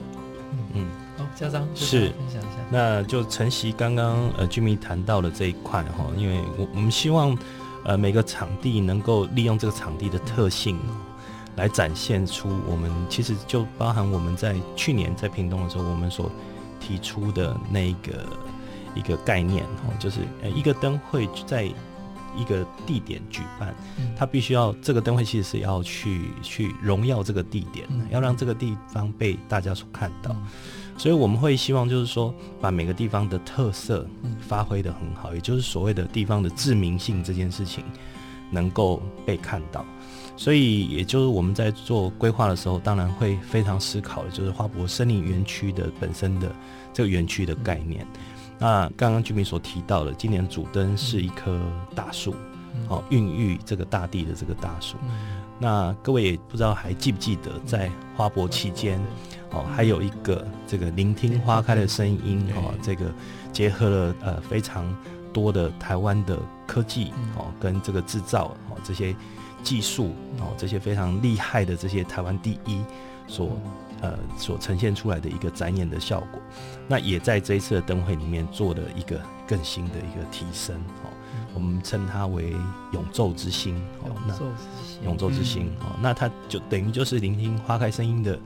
[0.74, 0.98] 嗯，好，
[1.35, 7.37] 家长是分享一下，那就晨曦刚刚呃居民谈到的这一块哈，因为我我们希望
[7.85, 10.79] 呃每个场地能够利用这个场地的特性。
[11.57, 16.31] 来展现出我们其实就包含我们在去年在屏东的时候，我们所
[16.79, 18.25] 提出的那一个
[18.95, 23.75] 一个概念哦，就是呃一个灯会在一个地点举办，
[24.17, 30.37] 它必须要这个灯会其实是要去去荣耀这个地点，要让这个地方被大家所看到，
[30.99, 34.05] 所以我们会希望就是说把每个地方的特色
[34.41, 37.85] 发挥的很好，也就是所谓的地方的知名性这件事情
[38.51, 39.85] 能够被看到。
[40.37, 46.55] 所以，也就是我们在做规划的时候，当然会非常思考的，就是花博森林园区的本身的
[46.93, 48.07] 这个园区的概念。
[48.59, 51.61] 那刚刚居民所提到的，今年主灯是一棵
[51.95, 52.35] 大树，
[52.89, 54.97] 哦，孕育这个大地的这个大树。
[55.59, 59.01] 那各位也不知道还记不记得，在花博期间，
[59.51, 63.12] 哦，还有一个这个聆听花开的声音，哦，这个
[63.53, 64.97] 结合了呃非常
[65.33, 69.14] 多的台湾的科技，哦，跟这个制造，哦，这些。
[69.61, 72.80] 技术哦，这些非常厉害的这些台湾第一
[73.26, 73.59] 所
[74.01, 76.41] 呃所呈现出来的一个展演的效果，
[76.87, 81.11] 那也在这一次的灯会里面做了一个更新的一个提升哦，
[81.59, 82.55] 我们称它为
[82.93, 88.39] 永昼之星哦，那永昼之星哦，那它就等于就是聆听花开声音的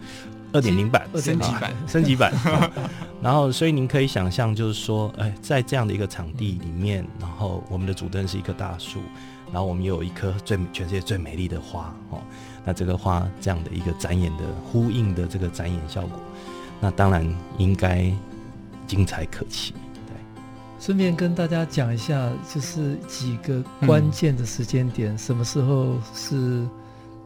[0.51, 2.33] 二点零版升级版，升级版。
[3.21, 9.01] 然后，所以您可以想象，就是说，哎，在这样的一个场地里面，然后我们的主灯是一棵大树，
[9.53, 12.19] 然后我们也有一棵最全世界最美丽的花哦。
[12.65, 16.19] 那这个花这样的一个展演的呼应的这个展演效果，
[16.81, 17.23] 那当然
[17.59, 18.11] 应该
[18.87, 19.75] 精彩可期。
[20.85, 26.67] 顺便跟大家讲一下，就是几个关键的时间点，什么时候是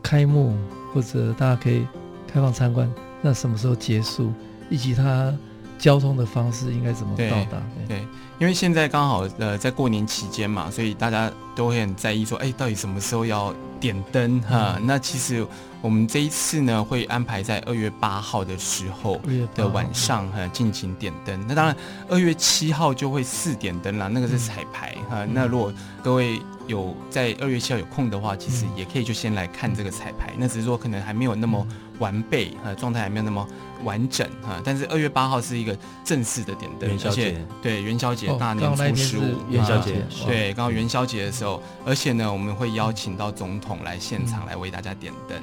[0.02, 0.54] 开幕，
[0.92, 1.86] 或者大家可以
[2.30, 2.86] 开放参观，
[3.22, 4.30] 那什么时候结束，
[4.68, 5.34] 以及它
[5.78, 7.62] 交通的方式应该怎么到达？
[7.88, 8.06] 对，
[8.38, 14.74] 因为现在刚好呃在过年期间嘛，所以大家都会很在意说，哎，到底什么时候要点灯哈？
[14.76, 15.46] 嗯、那其实。
[15.82, 19.20] 我们这一次呢，会安排在二月八号的时候
[19.54, 21.46] 的晚上哈进行点灯。
[21.46, 21.76] 那当然，
[22.08, 25.24] 二月七号就会试点灯啦，那个是彩排哈。
[25.32, 25.72] 那如果
[26.02, 30.32] 各位有在二月七号有空的话，其实也可以就先来看这个彩排。
[30.36, 31.64] 那只是说可能还没有那么
[32.00, 33.46] 完备哈，状态还没有那么
[33.84, 34.60] 完整哈。
[34.64, 45.38] 但是二月八号是一个正式的点灯，而且对元宵节大年初十五元宵节，对，刚好元宵节的时候，而且呢，我们会邀请到总统来现场来为大家点灯。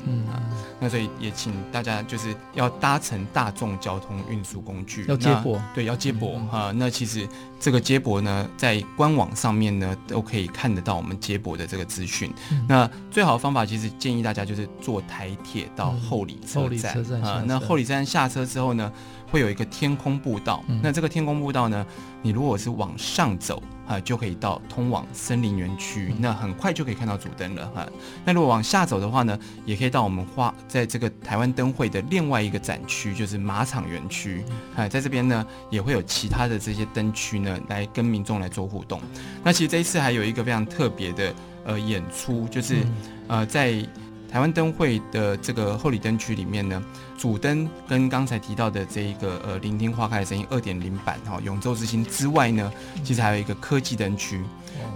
[0.80, 6.74] 那所以也请大家就是要搭乘大众交通运输工具，要接驳，对，要接驳哈。
[6.76, 7.28] 那其实
[7.60, 12.34] 这个接驳呢，在官网上面呢都可以看得到我们接驳的这个资讯。
[12.52, 17.44] 嗯、那最好的方法其实建议大家就是坐台铁到后里车站，嗯、车站啊。
[17.46, 18.92] 那后里站下车之后呢，
[19.30, 20.64] 会有一个天空步道。
[20.68, 21.86] 嗯、那这个天空步道呢，
[22.22, 23.62] 你如果是往上走。
[23.86, 27.86] 啊，就可以到通往森林园区，那很快就可以看到主灯了哈。
[28.24, 34.42] 那如果往下走的话呢，也可以到我们花在这个台湾灯会的另外一个展区，就是马场园区。
[34.74, 39.02] 啊，在这边呢，也会有其他的这些灯区呢，来跟民众来做互动。
[39.44, 42.88] 那其实这一次还有一个非常特别的呃演出，就是
[43.28, 43.86] 呃在。
[44.34, 46.84] 台湾灯会的这个后里灯区里面呢，
[47.20, 52.74] 主灯跟刚才提到的这一个呃聆听花开的声音二点零版哈、哦、永昼之星之外呢，
[53.04, 54.42] 其实还有一个科技灯区。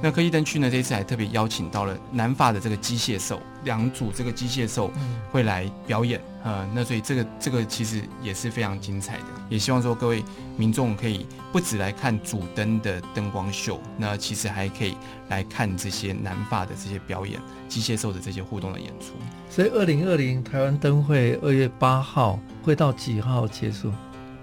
[0.01, 4.91] 那科技灯区呢，这一次还特别邀请到了南法的这个机械兽两组这个机械兽
[5.31, 6.69] 会来表演啊、呃。
[6.73, 10.23] 那所以这个这个其实也是非常精彩的，也希望说各位
[10.55, 14.95] 民众可以不止来看主灯的灯光秀，那其实还可以
[15.29, 17.39] 来看这些南法的这些表演。
[17.67, 19.07] 机械兽的这些互动的演出，
[19.49, 23.91] 所以二零二零台湾灯会二月八号会到几号结束？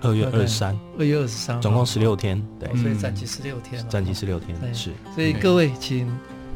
[0.04, 4.90] 二月二十三，二月二十三，总共十六天，对，所以展期十六天，展期十六天，是。
[5.14, 6.06] 所以各位请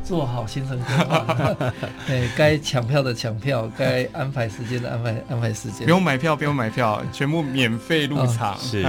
[0.05, 1.57] 做好行程规划，
[2.07, 5.85] 对，该抢票的抢票， 该安排时间的安排安排时间。
[5.85, 8.83] 不用买票，不用买票，全部免费入场，是。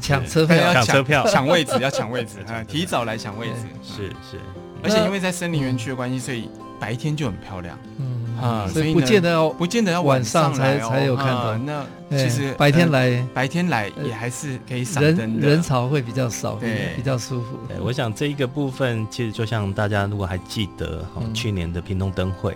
[0.00, 2.38] 抢车票，抢车票，抢位置，要抢位置，
[2.68, 4.40] 提早来抢位置，是是。
[4.82, 6.48] 而且因为在森林园区的关系，所以。
[6.84, 11.56] 白天就很漂亮，嗯啊，所以不见得要不见得要晚上才才有看到。
[11.56, 17.58] 那其实白天来，白天来也还是可以赏灯，人人潮会比较少，对，比较舒服。
[17.80, 22.54] 我想这一个部分，其实就像大家如果还记得去年的屏东灯会，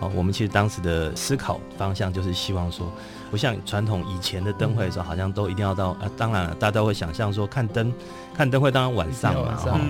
[0.00, 2.90] 哦，我们其实当时的思考方向就是希望说。
[3.30, 6.10] 不像传统以前的灯会的时候，好像都一定要到啊。
[6.16, 7.92] 当然了，大家都会想象说看灯，
[8.34, 9.80] 看灯会当然晚上嘛哈。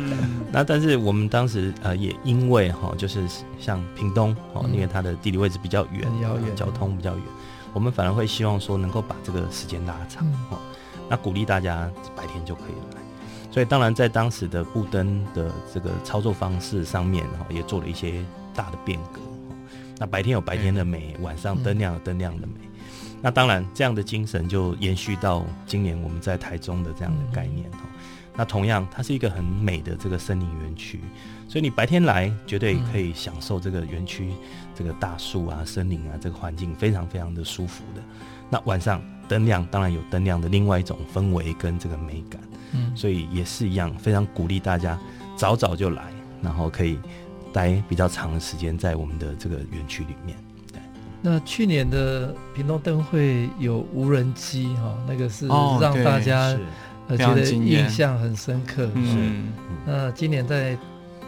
[0.53, 3.27] 那但是我们当时呃也因为哈，就是
[3.59, 6.07] 像屏东哦，因为它的地理位置比较远，
[6.57, 7.23] 交通比较远，
[7.73, 10.59] 我们反而会希望说能够把这个时间拉长哦。
[11.09, 13.01] 那鼓励大家白天就可以来。
[13.51, 18.23] 所以当然在当时的布灯的这个操作方式上面哈，也做了一些
[18.55, 19.21] 大的变革。
[19.99, 22.68] 那白天有白天的美，晚上灯亮有灯亮的美。
[23.21, 27.79] 那当然，这样的精神就延续到今年我们在台中的这样的概念哦。
[28.37, 31.01] 那同样，它是一个很美的这个森林园区，
[31.49, 34.33] 所以你白天来绝对可以享受这个园区
[34.77, 38.03] 这个大树啊、森林啊这个环境，非常非常的舒服的。
[38.49, 42.41] 那晚上灯亮，当然有灯亮的另外一种氛围跟这个美感。
[42.73, 44.97] 嗯，所以也是一样，非常鼓励大家
[45.35, 46.05] 早早就来，
[46.41, 46.97] 然后可以
[47.53, 50.37] 待比较长的时间在我们的这个园区里面。
[51.21, 56.57] 那去年的屏东灯会有无人机哈，那个是让大家
[57.09, 58.85] 呃觉得印象很深刻。
[58.87, 59.53] 是，嗯、
[59.85, 60.77] 那今年在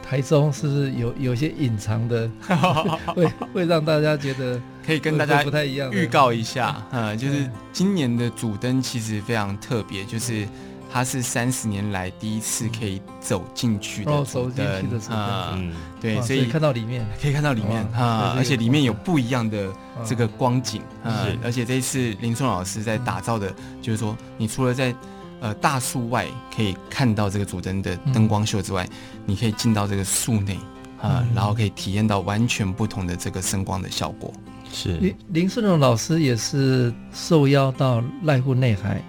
[0.03, 2.31] 台中是不是有有些隐藏的，
[3.15, 5.91] 会会让大家觉得可以跟大家不太一样？
[5.93, 10.47] 预告一下，呃，就是今年的主灯其实非常特别，就是。
[10.93, 14.67] 它是三十年来第一次可以走进去的主灯
[15.09, 15.57] 啊，
[16.01, 17.07] 对，所以看到里面。
[17.23, 19.73] 可以看到里面啊，而且里面有不一样的
[20.05, 24.95] 这个光景啊，而且这一次林松老师在打造的，就是说，你除了在
[25.41, 28.89] 呃大树外可以看到这个主灯的灯光秀之外，
[29.25, 30.59] 你可以进到这个树内
[31.01, 34.33] 啊，然后可以体验到完全不同的这个声光的效果。
[34.73, 39.03] 是林林顺龙老师也是受邀到濑户内海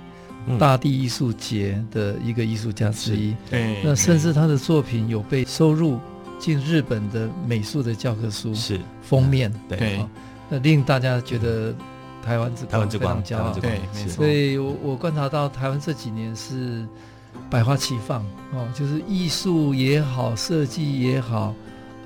[0.59, 3.35] 大地艺术节的一个艺术家之一。
[3.49, 5.99] 对，那甚至他的作品有被收入
[6.39, 9.51] 进日本的美术的教科书是封面。
[9.69, 10.05] 对，
[10.49, 11.73] 那令大家觉得
[12.23, 13.51] 台湾之台湾之光，骄傲。
[13.53, 14.09] 对，没错。
[14.09, 16.85] 所以我我观察到台湾这几年是
[17.49, 18.23] 百花齐放
[18.53, 21.53] 哦，就是艺术也好，设计也好，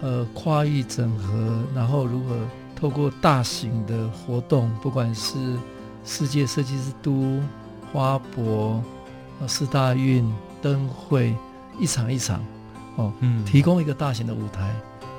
[0.01, 2.35] 呃，跨域整合，然后如何
[2.75, 5.37] 透过大型的活动，不管是
[6.03, 7.39] 世界设计之都、
[7.95, 8.83] 花博、
[9.47, 10.29] 四大运、
[10.61, 11.33] 灯会，
[11.79, 12.43] 一场一场
[12.97, 14.75] 哦，嗯，提供一个大型的舞台，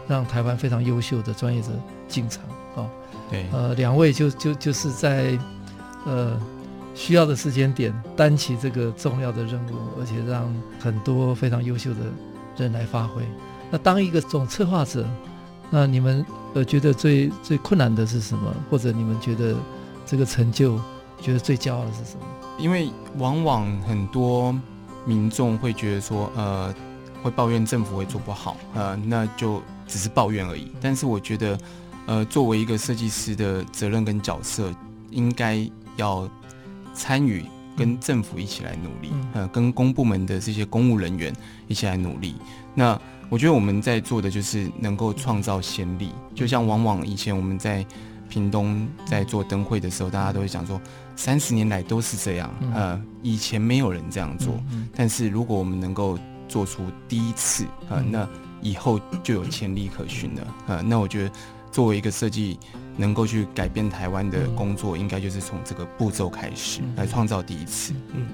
[0.06, 1.70] 让台湾非常优秀的专业者
[2.06, 2.86] 进场哦。
[3.30, 5.38] 对，呃，两位就就就是在
[6.04, 6.38] 呃
[6.94, 12.00] 需要的时间点担起这个重要的任务，而且让很多非常优秀的
[12.58, 13.22] 人来发挥。
[13.70, 15.08] 那当一个总策划者，
[15.70, 16.22] 那你们
[16.52, 18.54] 呃觉得最最困难的是什么？
[18.70, 19.56] 或者你们觉得
[20.04, 20.78] 这个成就
[21.20, 22.26] 觉得最骄傲的是什么？
[22.58, 24.54] 因为往往很多
[25.04, 26.74] 民众会觉得说，呃，
[27.22, 30.70] 会抱怨政府会做不好，呃，那就只是抱怨而已。
[30.80, 31.58] 但是我觉得，
[32.06, 34.72] 呃，作为一个设计师的责任跟角色，
[35.10, 36.28] 应该要
[36.94, 37.44] 参与
[37.76, 41.34] 跟政府一起来努力，呃，跟公部门的这些公务人员
[41.68, 42.34] 一起来努力。
[42.74, 42.98] 那
[43.28, 47.84] 我觉得我们在做的就是能够创造先例，就像往往以前我们在
[48.28, 50.80] 屏东在做灯会的时候，大家都会讲说，
[51.16, 54.54] 三十年来都是这样，呃，以前没有人这样做，
[54.94, 58.28] 但是如果我们能够做出第一次，呃，那
[58.60, 61.32] 以后就有潜力可循了，呃，那我觉得
[61.72, 62.58] 作为一个设计
[62.96, 68.26] 能够去改变台湾的工作，应该就是从这个步骤开始来创造第一次，嗯。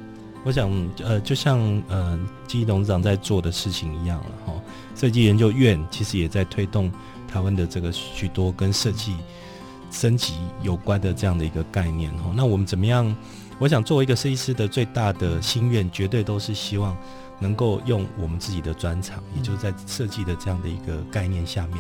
[0.44, 0.68] 我想，
[1.04, 2.18] 呃，就像呃，
[2.48, 4.52] 纪董事长在做的事情一样了哈。
[4.96, 6.90] 设计研究院其实也在推动
[7.28, 9.14] 台湾的这个许多跟设计
[9.92, 12.32] 升级有关的这样的一个概念哈。
[12.34, 13.14] 那我们怎么样？
[13.60, 16.96] 我想作为一个设计师的最大的心愿，绝对都是希望
[17.38, 21.78] 能够用我们自己的专长，也就是在设计的这样的一个概念下面，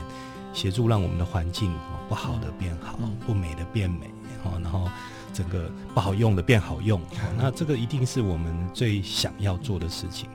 [0.52, 1.74] 协助让我们的环境
[2.08, 2.96] 不好的变好，
[3.26, 4.10] 不美的变美，
[4.62, 4.88] 然后。
[5.34, 7.00] 整个不好用的变好用，
[7.38, 10.28] 那这个一定是我们最想要做的事情。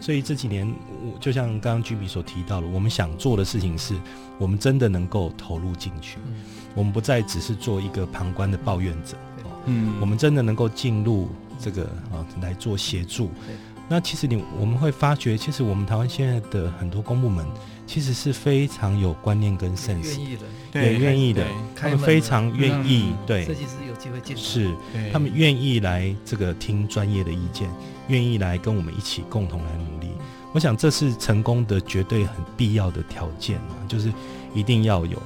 [0.00, 0.68] 所以这几年，
[1.04, 3.94] 我就像刚刚居民所提到的，我们想做的事情是，
[4.38, 6.18] 我们真的能够投入进去，
[6.74, 9.16] 我们不再只是做一个旁观的抱怨者，
[9.66, 13.30] 嗯，我们真的能够进入这个啊来做协助。
[13.88, 17.46] 那其实你我们会发觉，其实我们台湾现在的很多公部门。
[17.86, 20.16] 其实是非常有观念跟 sense，
[20.72, 21.44] 也愿意的，
[21.74, 24.72] 他们非常愿意，对，设计师有机会见，是，
[25.12, 27.68] 他们愿意来这个听专业的意见，
[28.06, 30.06] 愿意来跟我们一起共同来努力。
[30.52, 34.12] 我想这是成功的绝对很必要的条件啊，就是
[34.54, 35.20] 一定要有。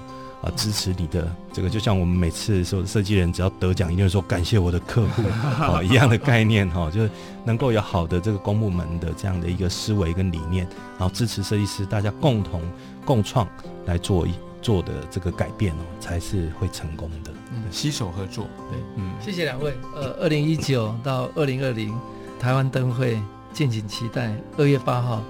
[0.44, 5.22] 啊，支持你的这个，就像我们每次说设计人只要得奖，一定会说感谢我的客户
[5.58, 7.10] 啊一样的概念哈，就是
[7.46, 10.68] 能够有好的这个公部门的这样的一个思维跟理念，
[10.98, 12.60] 然后支持设计师，大家共同
[13.06, 13.48] 共创
[13.86, 17.32] 来做一做的这个改变哦，才是会成功的。
[17.50, 19.72] 嗯，携手合作，对，嗯，谢谢两位。
[19.94, 21.94] 呃，二零一九到二零二零
[22.38, 23.18] 台湾灯会，
[23.54, 24.34] 敬请期待。
[24.58, 25.22] 二月八号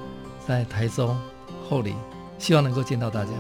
[0.45, 1.17] 在台中
[1.69, 1.95] 后里，
[2.39, 3.31] 希望能够见到大家。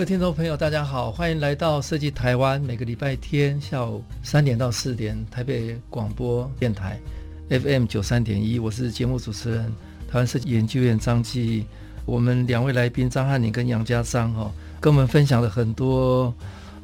[0.00, 2.58] 各位听众朋友，大家好，欢迎来到设计台湾。
[2.58, 6.98] 每个礼拜天下午三点到四点，台北广播电台
[7.50, 9.66] FM 九三点一，我是节目主持人
[10.10, 11.66] 台湾设计研究院张继。
[12.06, 16.32] 我们两位来宾张汉宁跟杨家章哈，跟我们分享了很多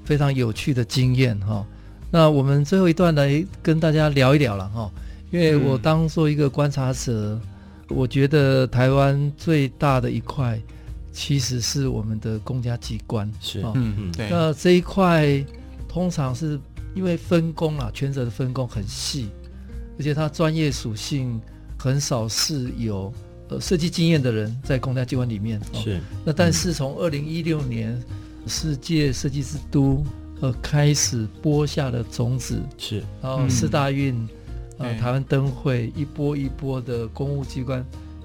[0.05, 1.65] 非常有趣的经验哈。
[2.11, 4.93] 那我们最后一段来跟大家聊一聊了哈，
[5.31, 7.41] 因为我当做一个观察者，
[7.89, 10.61] 我觉得台湾最大的一块。
[11.19, 14.29] 其实是我们的公家机关是，哦、嗯嗯，对。
[14.29, 15.43] 那这一块
[15.89, 16.61] 通常是
[16.95, 19.31] 因为分工啊，权责的分工很细，
[19.99, 21.41] 而且它专业属性
[21.79, 23.11] 很少是有
[23.49, 25.59] 呃设计经验的人在公家机关里面。
[25.73, 25.99] 哦、是。
[26.23, 27.99] 那但是从二零一六年
[28.47, 30.05] 世界设计之都
[30.43, 34.29] 呃开始播下的种子是，然后四大运、嗯、
[34.81, 37.83] 呃台湾灯会一波一波的公务机关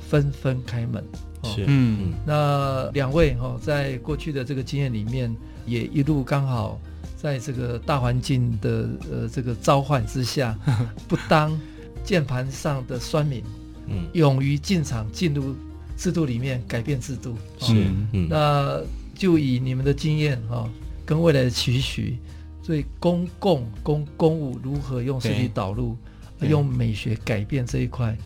[0.09, 1.01] 纷纷开门。
[1.43, 5.33] 是，嗯，那两位哈，在过去的这个经验里面，
[5.65, 6.79] 也一路刚好
[7.17, 10.57] 在这个大环境的呃这个召唤之下，
[11.07, 11.59] 不当
[12.03, 13.43] 键盘上的酸民，
[13.87, 15.55] 嗯，勇于进场进入
[15.97, 17.73] 制度里面改变制度，是，
[18.13, 18.81] 嗯，那
[19.15, 20.67] 就以你们的经验哈，
[21.05, 22.17] 跟未来的期许，
[22.63, 25.95] 所以公共公公务如何用实体导入，
[26.39, 28.17] 用美学改变这一块，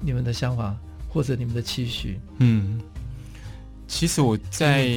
[0.00, 0.76] 你们的想法
[1.14, 2.20] 或者你们的期许？
[2.40, 2.78] 嗯，
[3.86, 4.90] 其实我在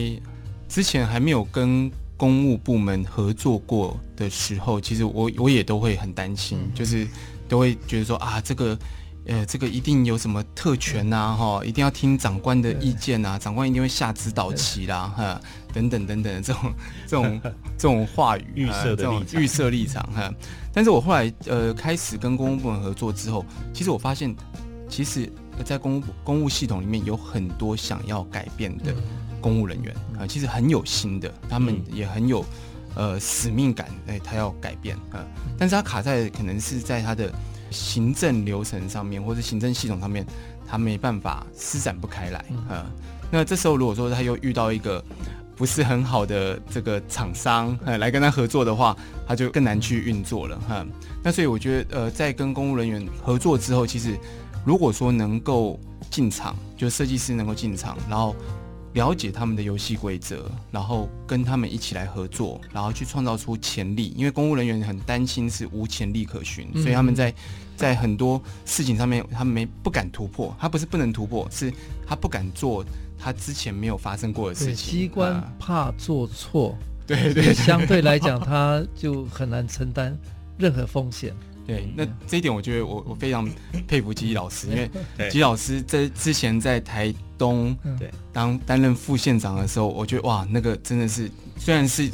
[0.67, 7.07] 之前还没有跟公务部门合作过的时候，其实我我也都会很担心，嗯、就是
[7.47, 8.77] 都会觉得说啊，这个。
[9.29, 11.35] 呃，这个一定有什么特权呐、啊？
[11.35, 15.41] 哈，一定要听长官的意见呐、啊，长官一定会下指导棋啦，哈，
[15.73, 16.73] 等等等等这种
[17.05, 17.41] 这种
[17.77, 20.33] 这种话语预设的这种预设立场哈。
[20.71, 24.33] 但是我后来呃开始跟公务部门合作之后，其实我发现，
[24.87, 25.29] 其实，
[25.63, 28.93] 在公务公务系统里面有很多想要改变的
[29.41, 32.45] 公务人员啊，其实很有心的，他们也很有
[32.95, 35.25] 呃使命感，哎，他要改变啊，
[35.57, 37.31] 但是他卡在可能是在他的。
[37.69, 40.25] 行政流程上面，或者行政系统上面，
[40.65, 42.39] 他没办法施展不开来，
[42.69, 42.89] 啊，
[43.29, 45.03] 那这时候如果说他又遇到一个
[45.53, 48.95] 不是很好的这个厂商，呃，来跟他合作的话，
[49.27, 50.85] 他就更难去运作了，哈。
[51.21, 54.17] 那所以我觉得，呃，在跟公务人员合作之后，其实
[54.67, 55.79] 如果说能够
[56.11, 58.35] 进场，就设计师能够进场，然后。
[58.93, 64.11] 了解他们的游戏规则，然后跟他们一起来合作，然后去创造出潜力。
[64.17, 67.31] 因为公务人员很担心是无潜力可循，嗯、所以他们在
[67.75, 70.55] 在很多事情上面，他们没不敢突破。
[70.59, 71.71] 他不是不能突破，是
[72.07, 72.83] 他不敢做
[73.19, 74.91] 他之前没有发生过的事情。
[74.91, 80.17] 机关怕做错，对对，对，相对来讲，他就很难承担
[80.57, 81.35] 任何风险。
[81.67, 83.47] 对，那这一点我觉得我我非常
[83.85, 88.09] 佩服吉吉老师，因为吉老师在之前在台东对。
[88.31, 92.09] 当担任副县长的时候，我觉得哇，那个真的是虽然是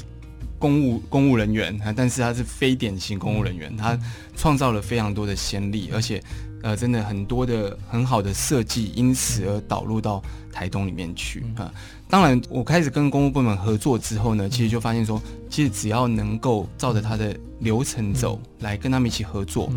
[0.58, 3.99] 公务公务人员，但是他是非典型公务人员，他
[4.36, 6.24] 创造了非常多的先例，而且
[6.64, 11.72] 呃，真的很多的很好的设计，因此而导入到台东里面去啊。
[12.14, 19.68] 当然，我开始跟公务部门合作之后呢，其实就发现说，其实只要能够照着他的流程走，来跟他们一起合作，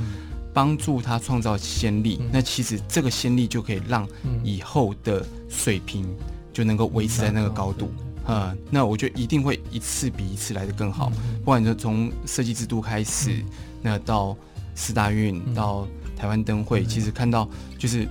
[0.52, 4.06] 帮助他创造先例，那其实这个先例就可以让
[4.44, 6.06] 以后的水平
[6.52, 7.90] 就能够维持在那个高度。
[8.26, 8.54] 啊。
[8.70, 11.10] 那我觉得一定会一次比一次来的更好。
[11.38, 13.42] 不管说从设计制度开始，
[13.80, 14.36] 那到
[14.74, 18.06] 四大运，到台湾灯会，其实看到就是。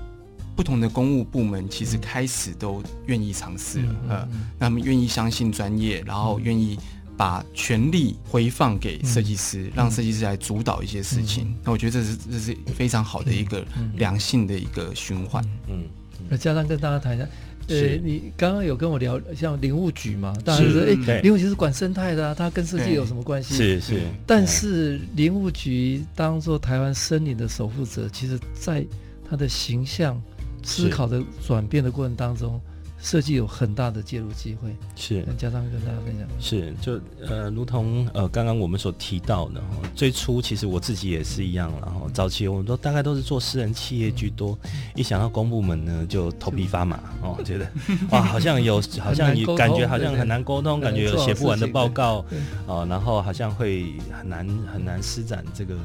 [0.56, 6.80] 不同的公务部门其实开始都愿意尝试了，呃，那他们愿意相信专业，然后愿意
[7.18, 11.54] 把权力回放给设计师，让设计师来主导一些事情。
[11.64, 13.66] 那我觉得这是这是非常好的一个
[13.98, 15.44] 良性的一个循环。
[15.68, 15.84] 嗯，
[16.30, 17.28] 那加上跟大家谈一下，
[17.68, 20.34] 呃，你刚刚有跟我聊像林务局嘛？
[20.46, 23.56] 当然是哎，林务局是管生态的啊，它跟设计有什么关系？
[23.56, 24.02] 是是。
[24.26, 28.86] 但是林务局当做台湾森林的守护者，其实在
[29.30, 30.22] 它的形象。
[30.66, 32.60] 思考的转变的过程当中，
[33.00, 34.76] 设计有很大的介入机会。
[34.96, 36.28] 是，加上跟大家分享。
[36.40, 39.62] 是，就呃，如同呃刚刚我们所提到的，
[39.94, 47.68] 最初其实我自己也是一样，然后早期我们都大概都是做私人企业居多，嗯、一想到公部门呢，就头皮发麻哦，觉得
[48.10, 52.26] 哇，好像有，好像也感觉好像很难沟通，感觉有写不完的报告
[52.66, 55.76] 哦，然后好像会很难很难施展这个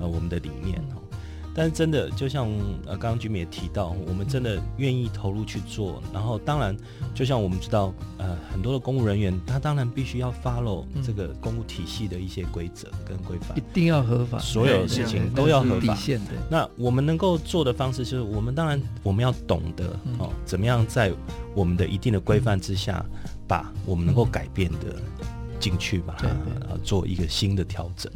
[0.00, 0.98] 呃我们的理念哦。
[1.54, 2.48] 但是真的，就像
[2.84, 6.02] 呃，刚刚 Jimmy 也提到，我们真的愿意投入去做。
[6.12, 6.76] 然后，当然，
[7.14, 15.96] 就像我们知道，呃，很多的公务人员，他当然必须要 follow 这个公务体系的一些规则跟规范，一定要合法，所有事情都要合法。
[16.50, 21.12] 那我们能够做的方式，就是我们当然我们要懂得哦，怎么样在
[21.54, 23.04] 我们的一定的规范之下，
[23.46, 24.96] 把我们能够改变的
[25.60, 26.26] 进去，把它
[26.82, 28.12] 做一个新的调整。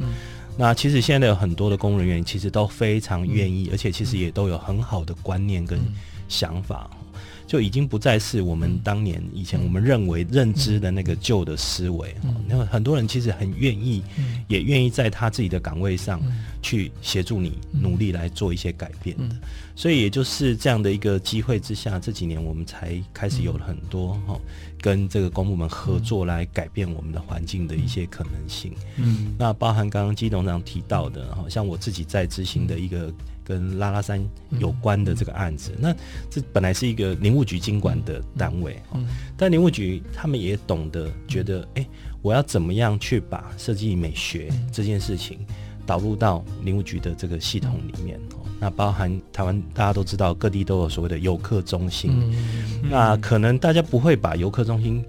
[0.59, 5.79] 那其实现在有很多的公务人员，其实都非常愿意，嗯、而且其实也都有很好的观念跟
[6.27, 12.13] 想法，嗯、就已经不再是我们当年以前我们认为认知的那个旧的思维。
[12.45, 16.21] 那、嗯、很多人其实很愿意，嗯、也愿意在他自己的岗位上
[16.61, 19.23] 去协助你努力来做一些改变的。
[19.33, 19.39] 嗯、
[19.77, 24.37] 所以也就是这样的一个机会之下，这几年我们才开始有了很多哈。
[24.81, 28.73] 跟这个公部门合作来改变我们的环境的一些可能性。
[28.97, 33.13] 嗯，那包含刚刚基董事长提到的，好像我自己在执行的一个
[33.43, 34.23] 跟拉拉山
[34.59, 35.93] 有关的这个案子，那
[36.29, 39.05] 这本来是一个林务局经管的单位，嗯，
[39.35, 41.87] 但林务局他们也懂得觉得，哎，
[42.21, 45.39] 我要怎么样去把设计美学这件事情
[45.85, 48.19] 导入到林务局的这个系统里面。
[48.59, 52.11] 那包含台湾，大家都知道各地都有所谓的游客中心。
[52.13, 55.03] 嗯、那可能大家不会把游客中心，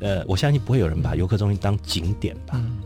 [0.00, 2.52] 呃，我相信不会有人把游客中心当景点吧。
[2.54, 2.78] 嗯、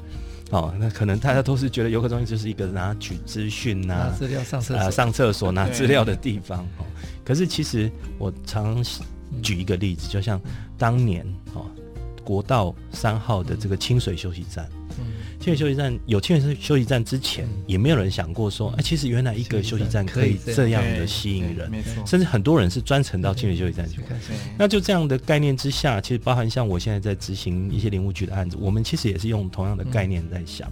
[0.51, 6.61] 哦，那可能大家都是觉得游客中心就是一个拿取资讯、拿资料、上厕所、呃、上厕所拿资料的地方。
[6.79, 6.87] 哦，
[7.25, 8.81] 可是其实我常
[9.43, 10.41] 举一个例子，就像
[10.79, 11.67] 当年哦，
[12.23, 14.69] 国道三号的这个清水休息站。
[15.49, 21.73] 清水休息站有清水休息站之前，也没有人想过说，哎，其实原来一个休息站可以这样的吸引人，
[22.05, 24.03] 甚至很多人是专程到清水休息站去。
[24.59, 30.71] 那就这样的概念之下，其实包含像我现在在执行一些林务局的案子，我们其实也是用同样的概念在想。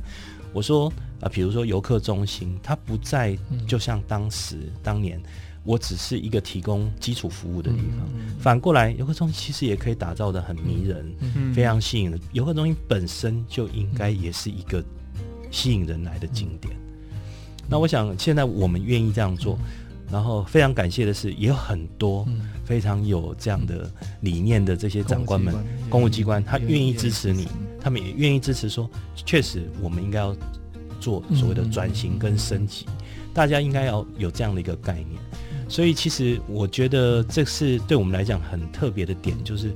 [0.52, 5.20] 我说啊，比如说游客中心，它不再就像当时当年。
[5.66, 8.08] 我只是一个提供基础服务的地方，
[8.38, 12.20] 反过来游客中心其实也可以打造的很迷人，嗯、非常吸引人。
[12.32, 14.82] 游客中心本身就应该也是一个
[15.50, 16.72] 吸引人来的景点。
[16.74, 17.18] 嗯、
[17.68, 22.24] 那我想现在我们愿意这样做，嗯、然后非常感谢的是，也有很多
[22.64, 23.90] 非常有这样的
[24.20, 25.52] 理念的这些长官们、
[25.90, 27.32] 公务机关，他愿意支持。
[27.32, 27.48] 你，
[27.80, 30.36] 他们也愿意支持说，确实我们应该要
[31.00, 32.86] 做所谓的转型跟升级，
[33.34, 35.20] 大家应该要有这样的一个概念。
[35.68, 39.72] 所以，其实我觉得这是对我们来讲很特别的点，就是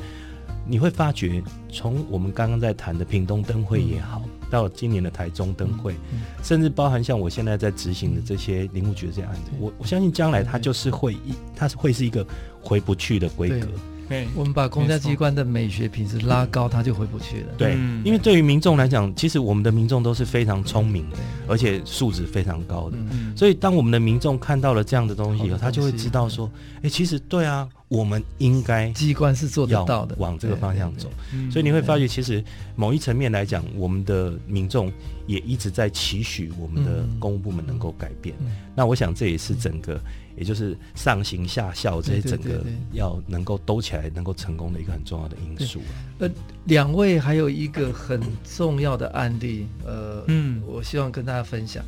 [0.66, 5.95] 你会发觉，从我们刚刚在谈的屏东灯会也好，到今年的台中灯会，
[6.43, 12.24] 甚至包含像我现在在执行的这些林务局的这些案子，我我相信将来它就是会一，它是会是一个
[12.62, 13.66] 回不去的规格。
[14.11, 17.54] 对，我们把公家机关的美学品质拉高，它就回不去了。
[17.56, 22.98] 对，因为对于民众来讲，其实我们的民众都是非常聪明的，而且素质非常高的。
[23.36, 26.50] 所以，当我们的民众看到了这样的东西以后，他就会知道说，
[26.82, 31.08] 哎，其实对啊，我们应该机关是做得到的，往这个方向走。
[31.48, 32.42] 所以你会发觉，其实
[32.74, 34.92] 某一层面来讲，我们的民众
[35.28, 38.34] 也一直在期许我们的公务部门能够改变。
[38.74, 40.00] 那我想，这也是整个。
[40.36, 45.80] 也就是上行下效这些整个要能够兜起来，能够成功的一个很重要的因素。
[46.18, 46.30] 呃，
[46.64, 51.84] 两位还有一个很重要的案例，呃，嗯，我希望跟大家分享。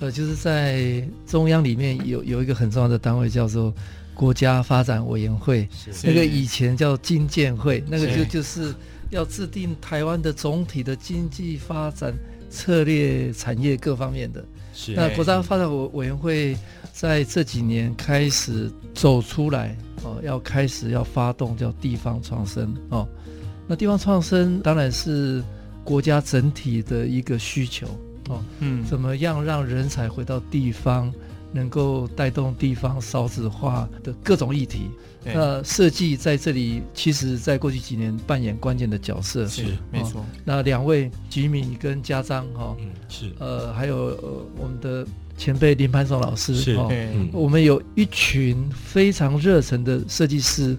[0.00, 3.72] 呃，就是在中央里面有有一个很重要的单位叫做
[4.12, 5.66] 国家发展委员会，
[6.04, 8.74] 那个以前叫经建会，那个就就是
[9.08, 12.12] 要制定台湾的总体的经济发展
[12.50, 14.44] 策略、产业各方面的。
[14.74, 16.56] 是那国家发展委委员会。
[16.96, 23.06] 在这几年开始走出来哦，要开始要发动叫地方创生哦。
[23.68, 25.44] 那地方创生当然是
[25.84, 27.86] 国家整体的一个需求
[28.30, 28.42] 哦。
[28.60, 31.12] 嗯，怎么样让人才回到地方，
[31.52, 34.88] 能够带动地方少子化的各种议题？
[35.22, 39.46] 那设计在这里，其实在过去几年扮演关键的角色。
[39.46, 40.24] 是，没错。
[40.46, 43.30] 那两位吉米跟家章哈，嗯，是。
[43.38, 45.06] 呃，还有我们的。
[45.36, 50.76] 前辈林潘松老师是，哦嗯、我们有一群非常热忱的设计师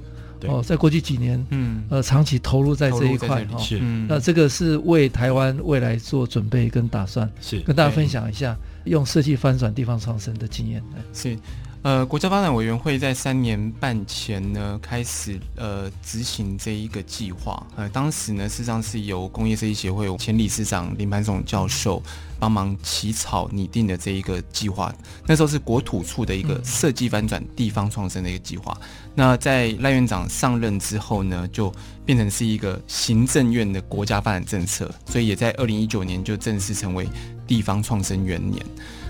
[0.47, 8.55] 哦，在过去几年，嗯，呃，长期投入在这一块哈，是，那这个是为台湾未来做准备跟打算，是，跟大家分享一下
[8.85, 10.83] 用设计翻转地方创生的经验，
[11.13, 11.37] 是。
[11.83, 17.65] 呃，国家发展委员会在三年半前呢，开始呃执行这一个计划。
[17.77, 22.03] 呃，当时呢，事实上是由工业设计协会前理事长林盘松教授
[22.39, 24.93] 帮忙起草拟定的这一个计划。
[25.25, 28.77] 那时候是国土处的一个设计翻转地方创生的一个计划。
[29.15, 31.73] 那在赖院长上任之后呢，就
[32.05, 37.07] 变成是一个行政院的国家发展政策，所以也在二零一九年就正式成为
[37.45, 38.65] 地方创生元年。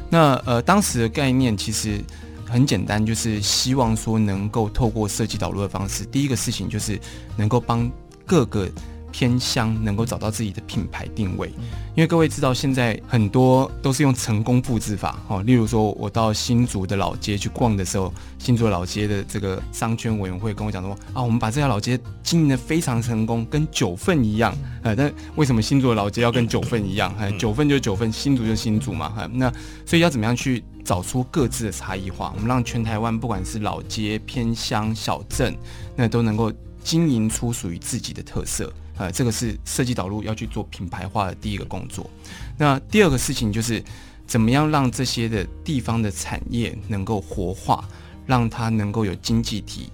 [0.09, 2.03] 那呃，当时的概念其实。
[2.49, 6.99] 很简单，就是希望说能够透过设计导入的方式，第一个事情就是
[7.35, 7.89] 能够帮
[8.25, 8.69] 各个
[9.11, 11.47] 偏乡能够找到自己的品牌定位。
[11.95, 15.41] 因为各位知道，现在很多都是用成功复制法哦。
[15.43, 24.55] 例如说，我到新竹的老街去逛的时候，新竹老街的这个商圈委员会跟我讲说啊，我们把这条老街经营的非常成功，跟九份一样。
[24.83, 27.11] 呃，但为什么新竹的老街要跟九份一样？
[27.17, 29.09] 呃，九份就是九份，新竹就是新竹嘛。
[29.09, 29.51] 哈，那
[29.85, 30.63] 所以要怎么样去？
[30.87, 35.53] 找出各自的差异化，我们让全台湾不管是老街、偏乡、小镇，
[35.97, 36.49] 那都能够
[36.81, 38.71] 经营出属于自己的特色。
[38.95, 42.09] 呃，这个是设计导入要去做品牌化的第一个工作。
[42.57, 43.83] 那第二个事情就是，
[44.25, 47.83] 怎么样让这些的地方的产业能够活化，
[48.25, 49.89] 让它能够有经济体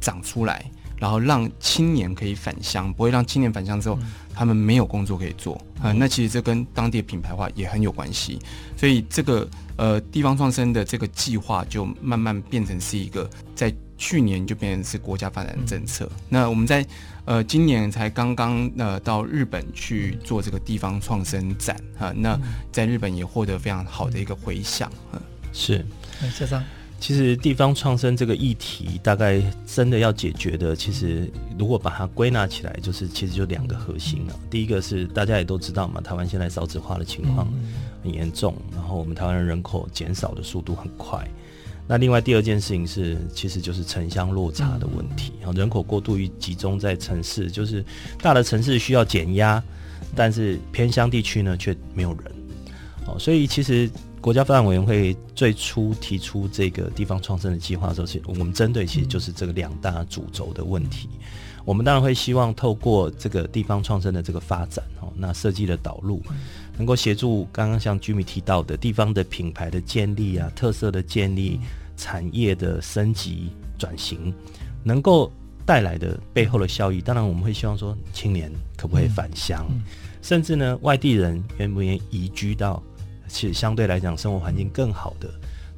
[0.00, 0.64] 长出来。
[0.98, 3.98] 然后让青年可以返乡，不会让青年返乡之后，
[4.32, 5.92] 他们没有工作可以做啊、呃。
[5.92, 8.38] 那其实这跟当地的品牌化也很有关系。
[8.78, 9.46] 所以这个
[9.76, 16.10] 呃地方创生的这个计划就慢慢变成是一个，在去年就变成是国家发展政策。
[16.28, 16.86] 那我们在
[17.24, 22.12] 呃今年才刚刚呃到日本去做这个地方创生展哈、呃。
[22.12, 22.38] 那
[22.70, 24.90] 在日本也获得非常好的一个回响。
[25.12, 25.20] 嗯，
[25.52, 25.84] 是，
[26.38, 26.64] 家璋。
[26.98, 34.34] 其实地方创生这个议题，大概真的要解决的，其实如果把它归纳起来，就是其实就两个核心了。
[34.50, 37.46] 第一个是大家也都知道嘛，台湾现在少子化的情况
[38.02, 41.26] 很严重，然后我们台湾的人口减少的速度很快。
[41.86, 47.84] 那另外第二件事情是，其实就是城乡落差的问题，然后人口过度于集中在城市，就是
[48.20, 49.62] 大的城市需要减压。
[50.14, 52.32] 但是偏乡地区呢却没有人。
[53.06, 53.88] 哦，所以其实
[54.26, 61.08] 国家发展委员会最初提出这个地方创生的计划的时候，是我们针对其实就是这个两大主轴的问题。
[61.64, 66.20] 我们当然会希望透过这个地方创生的这个发展，哦，那设计的导入，
[66.76, 71.60] 能够协助刚刚像 Jimmy 提到的地方的品牌的建立啊，特色的建立，
[71.96, 74.34] 产业的升级转型，
[74.82, 75.30] 能够
[75.64, 79.64] 带来的背后的效益，当然我们会希望说，青年可不可以返乡，
[80.20, 82.82] 甚至呢，外地人愿不愿意移居到
[83.28, 85.28] 其实相对来讲生活环境更好的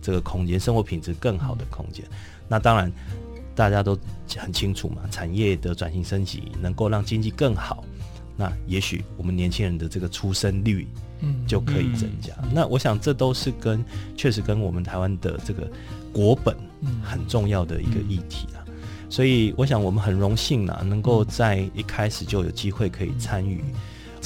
[0.01, 2.05] 这个空间，生活品质更好的空间，
[2.49, 2.93] 那当然。
[3.59, 3.99] 大家都
[4.37, 7.83] 很清楚嘛，产业的转型升级能够让经济更好，
[8.37, 10.87] 那也许我们年轻人的这个出生率，
[11.23, 12.33] 嗯，就可以增加。
[12.45, 13.85] 嗯、那我想这都是跟
[14.17, 15.69] 确实跟我们台湾的这个
[16.13, 16.57] 国本
[17.03, 18.63] 很重要的一个议题啊。
[18.69, 18.75] 嗯、
[19.11, 23.65] 所以我想我们很荣幸呢，能够在一开始就有机会可以参与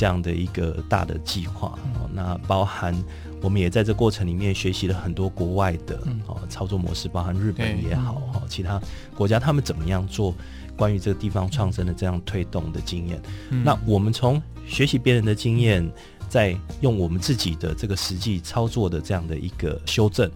[0.03, 1.79] 这样的一个大的计划。
[2.13, 2.93] 那包含。
[3.45, 5.99] 我们也在这过程里面学习了很多国外的
[6.29, 8.81] 哦操作模式，包含日本也好哈，其他
[9.17, 10.33] 国家他们怎么样做
[10.77, 13.21] 关于这个地方创生的这样推动的经验。
[13.65, 15.85] 那我们从学习别人的经验，
[16.29, 20.31] 再用我们自己的这个实际操作的这样的一个修正，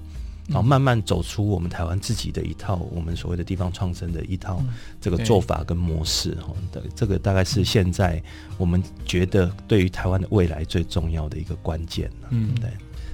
[0.49, 4.63] 然后慢慢走出我们台湾自己的一套我们所谓的地方创生的一套
[5.01, 6.53] 这个做法跟模式哈。
[6.73, 8.23] 的这个大概是现在
[8.57, 12.11] 我们觉得对于台湾的未来最重要的一个关键。
[12.31, 12.71] 嗯，对。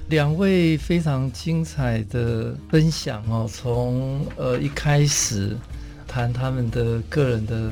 [0.09, 5.57] 两位非常精彩的分享哦，从呃一开始
[6.05, 7.71] 谈他们的个人的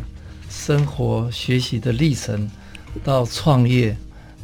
[0.50, 2.50] 生活、学习的历程，
[3.04, 3.96] 到创业，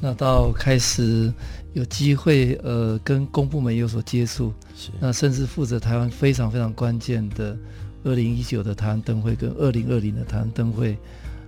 [0.02, 1.32] 那到开始
[1.74, 4.90] 有机会呃跟公部门有所接触，是。
[5.00, 7.58] 那甚至负责台湾非常非常关键的
[8.04, 10.98] 二零一九的台湾灯会跟二零二零的台湾灯会，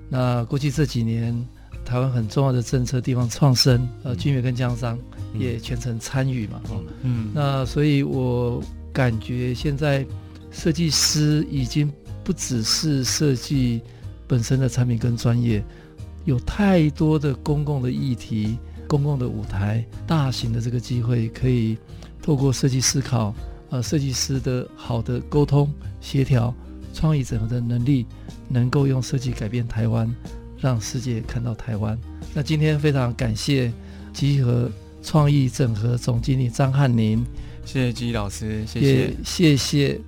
[0.09, 1.33] 那过去这几年
[1.83, 4.97] 台湾很重要的政策地方创生，呃，君远跟江商。
[5.37, 8.59] 也全程参与嘛，嗯，嗯，那所以我
[8.91, 10.03] 感觉现在
[10.49, 11.87] 设计师已经
[12.23, 13.79] 不只是设计
[14.27, 15.63] 本身的产品跟专业，
[16.25, 18.57] 有太多的公共的议题、
[18.89, 21.77] 公共的舞台、大型的这个机会，可以
[22.21, 23.33] 透过设计思考，
[23.69, 25.71] 呃，设计师的好的沟通、
[26.01, 26.53] 协调、
[26.93, 28.05] 创意整合的能力，
[28.49, 30.13] 能够用设计改变台湾，
[30.59, 31.97] 让世界看到台湾。
[32.33, 33.71] 那今天非常感谢
[34.11, 34.69] 集合。
[35.01, 37.25] 创意整合总经理张汉宁，
[37.63, 40.01] 谢谢基老师，谢谢，谢谢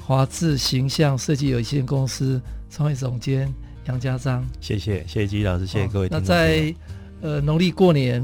[0.00, 3.52] 华智形象设计有限公司创意总监
[3.86, 6.08] 杨家章，谢谢，谢谢基老师，谢谢各位。
[6.10, 6.74] 那在
[7.20, 8.22] 呃农历过年，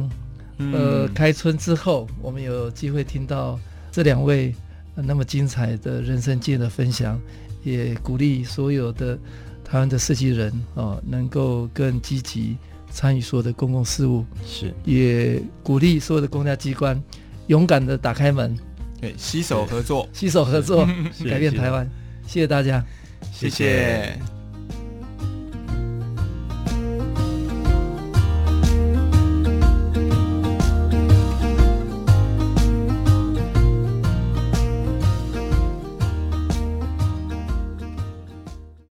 [0.59, 3.59] 呃开春之后，我们有机会听到
[3.91, 4.55] 这两位
[4.95, 7.21] 那么精彩的人生经验的分享，
[7.63, 9.19] 也鼓励所有的
[9.65, 12.57] 台湾的设计人哦，能够更积极。
[12.89, 16.99] 参与所有的公共事务，是也鼓励所有的公家机关
[17.49, 18.57] 勇敢的打开门，
[18.99, 20.87] 对，携手合作，携手合作，
[21.29, 21.87] 改变台湾。
[22.27, 22.83] 谢谢大家，
[23.33, 24.36] 谢谢。